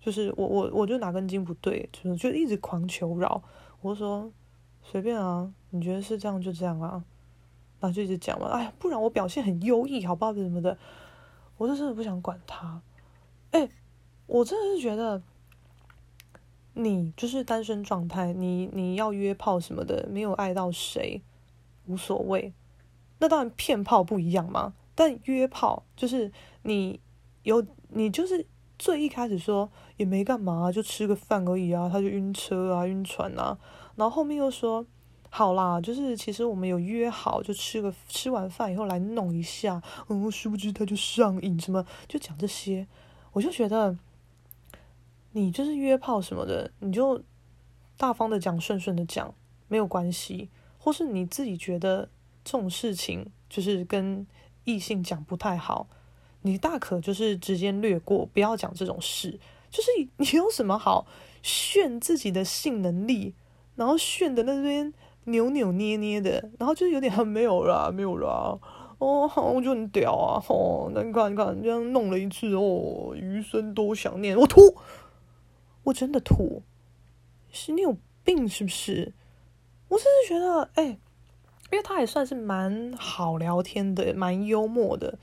[0.00, 3.42] 就是我我我就哪根筋不对，就是就一直狂求饶。
[3.82, 4.32] 我说
[4.82, 7.04] 随便啊，你觉得是这样就这样啊。
[7.80, 10.32] 然后就一直讲嘛，哎呀，不然我表现很优异，好不好？
[10.32, 10.78] 什么的，
[11.56, 12.80] 我就真的不想管他。
[13.50, 13.68] 哎，
[14.26, 15.22] 我真的是觉得，
[16.74, 21.22] 你就是单身状态，你你要约炮什么的，没有爱到谁，
[21.86, 22.52] 无所谓。
[23.18, 26.32] 那当然骗炮不一样嘛，但约炮就是
[26.62, 27.00] 你
[27.42, 28.46] 有你就是
[28.78, 33.58] 最一开始说也没干嘛，就吃个饭而已啊，他就晕车啊，晕船啊，
[33.96, 34.86] 然后后面又说。
[35.34, 39.82] 好啦，就是其实我们有约好，就吃个吃完饭以后来弄一下。
[40.08, 42.86] 嗯，殊不知他就上瘾，什么就讲这些，
[43.32, 43.96] 我就觉得
[45.30, 47.22] 你就是约炮什么的，你就
[47.96, 49.34] 大方的讲，顺顺的讲，
[49.68, 50.50] 没有关系。
[50.76, 52.10] 或是你自己觉得
[52.44, 54.26] 这种事情就是跟
[54.64, 55.88] 异性讲不太好，
[56.42, 59.40] 你大可就是直接略过，不要讲这种事。
[59.70, 61.06] 就是你有什么好
[61.42, 63.34] 炫自己的性能力，
[63.76, 64.92] 然后炫的那边。
[65.24, 68.58] 扭扭捏捏的，然后就是有点很没有啦，没有啦，
[68.98, 74.76] 哦，我就很屌啊，哦，那你看，你看，这样弄了一次哦，余生都想念，我吐，
[75.84, 76.62] 我真的吐，
[77.52, 79.12] 是你有病是不是？
[79.88, 80.84] 我真是觉得，哎，
[81.70, 85.16] 因为他也算是蛮好聊天的，蛮幽默的，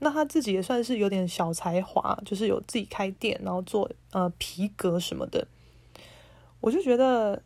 [0.00, 5.46] 那他自己也算是有点小才华，就是有自己开店，然后做呃皮革什么的，
[6.60, 7.42] 我就觉得。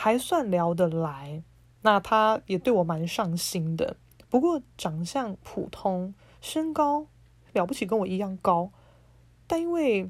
[0.00, 1.42] 还算聊得来，
[1.82, 3.96] 那他也对我蛮上心的。
[4.28, 7.08] 不过长相普通，身高
[7.52, 8.70] 了不起，跟我一样高。
[9.48, 10.08] 但因为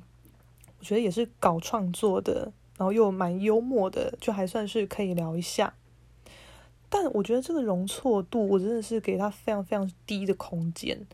[0.78, 5.72] 我觉得也是搞创作的，然后又蛮幽默的，就还算是可以聊一下。
[6.90, 11.06] 但我觉得这个容错度，我真的是给他非常非常低的空间，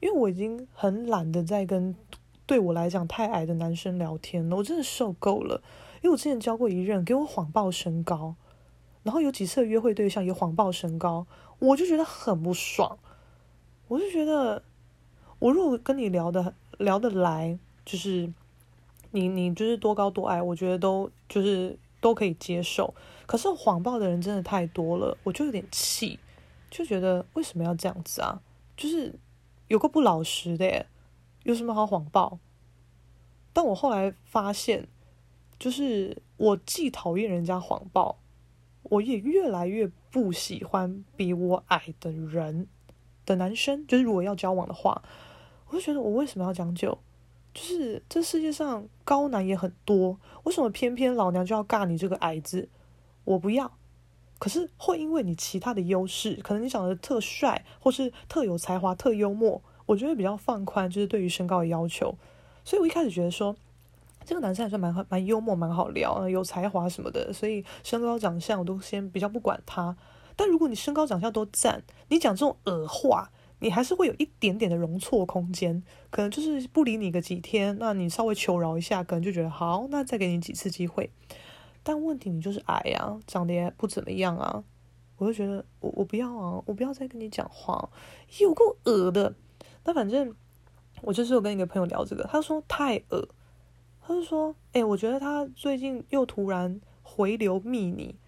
[0.00, 1.94] 因为我已经很懒得再跟
[2.46, 5.62] 对我来讲太矮的男生聊天了，我真的受够了。
[6.02, 8.34] 因为我之前交过一任，给我谎报身高，
[9.04, 11.26] 然后有几次约会对象也谎报身高，
[11.60, 12.98] 我就觉得很不爽。
[13.86, 14.64] 我就觉得，
[15.38, 18.32] 我如果跟你聊的聊得来，就是
[19.12, 22.92] 你你就是多高多矮，我觉得都就是都可以接受。
[23.26, 26.18] 可是谎报的人真的太多了，我就有点气，
[26.68, 28.42] 就觉得为什么要这样子啊？
[28.76, 29.14] 就是
[29.68, 30.84] 有个不老实的，
[31.44, 32.40] 有什么好谎报？
[33.52, 34.88] 但我后来发现。
[35.62, 38.18] 就是我既讨厌人家谎报，
[38.82, 42.66] 我也越来越不喜欢比我矮的人
[43.24, 43.86] 的男生。
[43.86, 45.04] 就是如果要交往的话，
[45.68, 46.98] 我就觉得我为什么要将就？
[47.54, 52.68] 就是这世界上高男也很多，为什么偏偏老娘就要尬你这个矮子？
[53.22, 53.70] 我不要。
[54.40, 62.16] 可是会因为你其他的优势，可能你长得特帅，或是特有才华、特幽默，我觉得比较放宽，就是对于身高的要求。
[62.64, 63.54] 所以我一开始觉得说。
[64.24, 69.96] 这个男生还算蛮，蛮幽默，蛮好聊，有才华什么的，所以身高长相我都先比较不管他。
[70.34, 81.10] 但如果你身高长相都赞，你讲这种恶话，你还是会有一点点的容错空间，可能就是不理你个几天，那你稍微求饶一下，可能就觉得好，那再给你几次机会。
[81.82, 84.64] 但问题你就是矮啊，长得也不怎么样啊。
[85.18, 87.90] 我就觉得我我不要啊，我不要再跟你讲话，
[88.40, 89.34] 有够恶的。
[89.84, 90.34] 那反正
[91.02, 93.28] 我就是有跟一个朋友聊这个，他说太恶，
[94.02, 98.18] 他就说，哎、我觉得他最近又突然回流密你，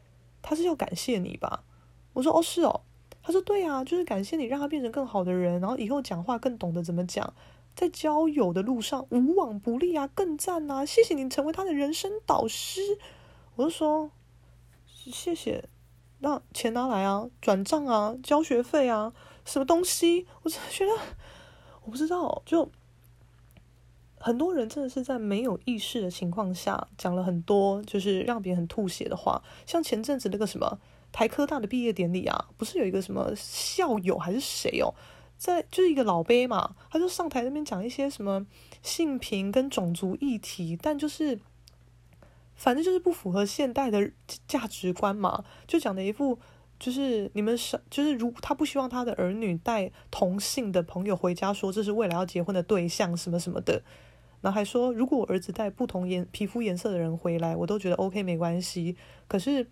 [0.41, 1.64] 他是要感谢你吧？
[2.12, 2.83] 我说哦是哦，
[3.22, 7.35] 他说对啊，就是感谢你让他变成更好的人，然后以后讲话更懂得怎么讲。
[7.75, 10.87] 在交友的路上无往不利啊，更赞啊！
[10.87, 12.81] 谢谢你成为他的人生导师。
[13.57, 14.12] 我就说
[14.87, 15.68] 谢谢，
[16.20, 19.12] 那钱拿来啊，转账啊，交学费啊，
[19.45, 20.25] 什么东西？
[20.45, 20.93] 我真觉得
[21.83, 22.70] 我不知道，就
[24.25, 29.43] 很多人真的是在没有意识的情况下讲了很多，就是让别人很吐血的话。
[29.66, 30.79] 像前阵子那个什么
[31.12, 34.95] 台科大的毕业典礼啊，不是有一个什么校友还是谁哦？
[35.37, 38.47] 在就是一个老辈嘛，他就上台那边讲一些什么
[38.81, 41.39] 性平跟种族议题，但就是
[42.55, 44.11] 反正就是不符合现代的
[44.49, 46.39] 价值观嘛，就讲的一副
[46.79, 53.83] 就是你们是就是如他不希望他的儿女带同性的朋友回家，说这是未来要结婚的对象什么什么的，
[54.45, 58.95] 然后还说如果我儿子带不同颜皮肤颜色的人回来，我都觉得 OK 没关系，
[59.26, 59.66] 可是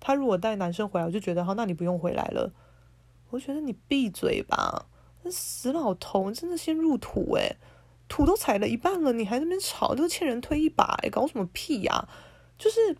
[0.00, 2.50] 他如果带男生回来，我就觉得好，那你不用回来了，
[3.28, 4.86] 我觉得你闭嘴吧。
[5.22, 7.56] 那死老头真的先入土诶，
[8.08, 12.08] 土都踩了一半了，你还在那边吵，就欠人推一把诶，搞什么屁呀？
[12.56, 12.96] 就是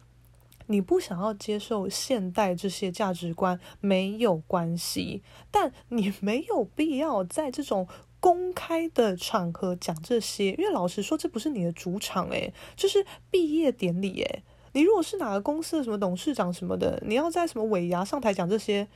[0.66, 7.88] 你不想要接受现代这些价值观没有关系，但你没有必要在这种
[8.24, 18.88] 公开的场合讲这些，因为老实说，这不是你的主场诶，就是毕业典礼诶，你如果是哪个公司的什么董事长什么的，你要在什么尾牙上台讲这些，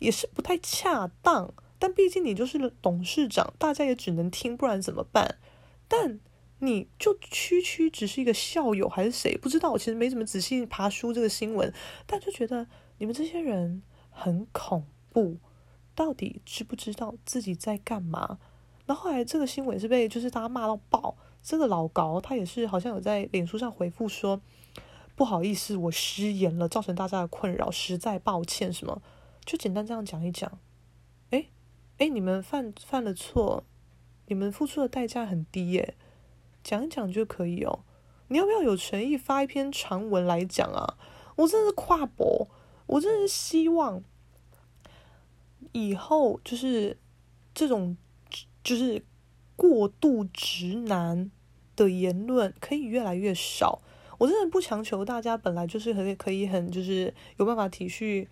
[0.00, 1.54] 也是不太恰当。
[1.78, 5.36] 但毕竟你就是董事长，大家也只能听，不然怎么办？
[5.86, 6.18] 但
[6.58, 9.36] 你就区区只是一个校友还是谁？
[9.36, 11.72] 不知道，我其实没怎么仔细爬书这个新闻，
[12.04, 12.66] 但就觉得
[12.98, 15.36] 你们这些人很恐怖，
[15.94, 18.40] 到底知不知道自己在干嘛？
[18.86, 24.40] 然后后来这个新闻是被就是大家骂到爆，这个老高他也是好像有在脸书上回复说，
[25.14, 28.72] 不好意思，我失言了，造成大家的困扰，实在抱歉。
[28.72, 29.00] 什么？
[29.44, 30.58] 就简单这样讲一讲。
[31.98, 33.64] 哎，你们犯犯了错，
[34.26, 35.94] 你们付出的代价很低耶，
[36.64, 37.84] 讲一讲就可以哦。
[38.26, 40.96] 你要不要有诚意发一篇长文来讲啊？
[41.36, 42.48] 我真的是跨博，
[42.86, 44.02] 我真的是希望
[45.70, 46.98] 以后就是
[47.54, 47.96] 这种
[48.62, 49.04] 就是
[49.56, 51.30] 过度直男
[51.76, 53.80] 的言论可以越来越少。
[54.18, 58.26] 我真的不强求大家本来就是很可以很就是有办法体恤。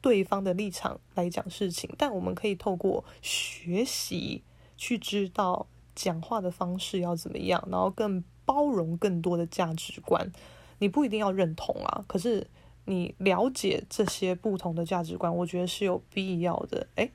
[0.00, 4.42] 对方的立场来讲事情，但我们可以透过学习
[4.76, 10.32] 去知道讲话的方式要怎么样，然后更包容更多的价值观。
[10.80, 12.44] 你不一定要认同啊，可是
[12.86, 16.88] 你了解这些不同的价值观，我觉得是有必要的。
[16.96, 17.12] 诶，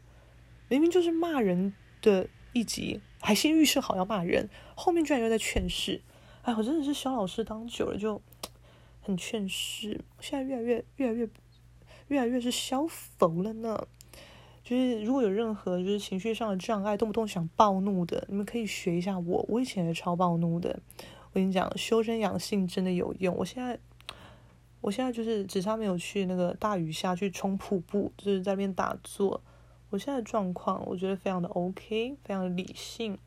[0.70, 6.02] 明明就是骂人的一集，还先预设好要骂人，后面居然又在劝世。
[6.44, 8.22] 哎，我真的是肖老师当久了就
[9.02, 11.30] 很劝世，现在越来越越来越。
[12.10, 13.86] 越来越是消浮了呢，
[14.64, 20.80] 就是如果有任何就是情绪上的障碍，动不动想暴怒的，你们可以学一下我，我以前也超暴怒的。
[20.98, 23.36] 我跟你讲，修身养性真的有用。
[23.36, 23.78] 我现在，
[24.80, 29.42] 我现在就是只差没有去那个大雨下去冲瀑布，就是在那边打坐。
[29.90, 33.18] 我现在状况，我觉得非常的 OK，非常的理性。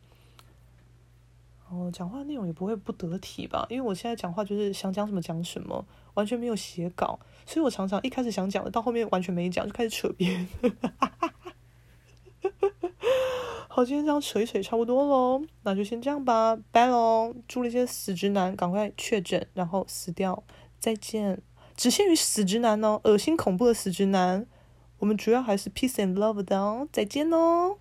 [1.68, 3.64] 哦，讲话内容也不会不得体吧？
[3.70, 10.48] 因为我现在讲话就是想讲什么讲什么，完全没有写稿，所以我常常一开始想讲的，到后面完全没讲，就开始扯边。
[13.68, 17.32] 好，今天这样扯一扯差不多喽，那就先这样吧，拜喽！
[17.46, 20.42] 祝那些死直男赶快确诊，然后死掉，
[20.80, 21.40] 再见。
[21.76, 24.44] 只限于死直男哦，恶心恐怖的死直男。
[25.00, 27.80] 我们主要还是 peace and love 的哦，再见喽。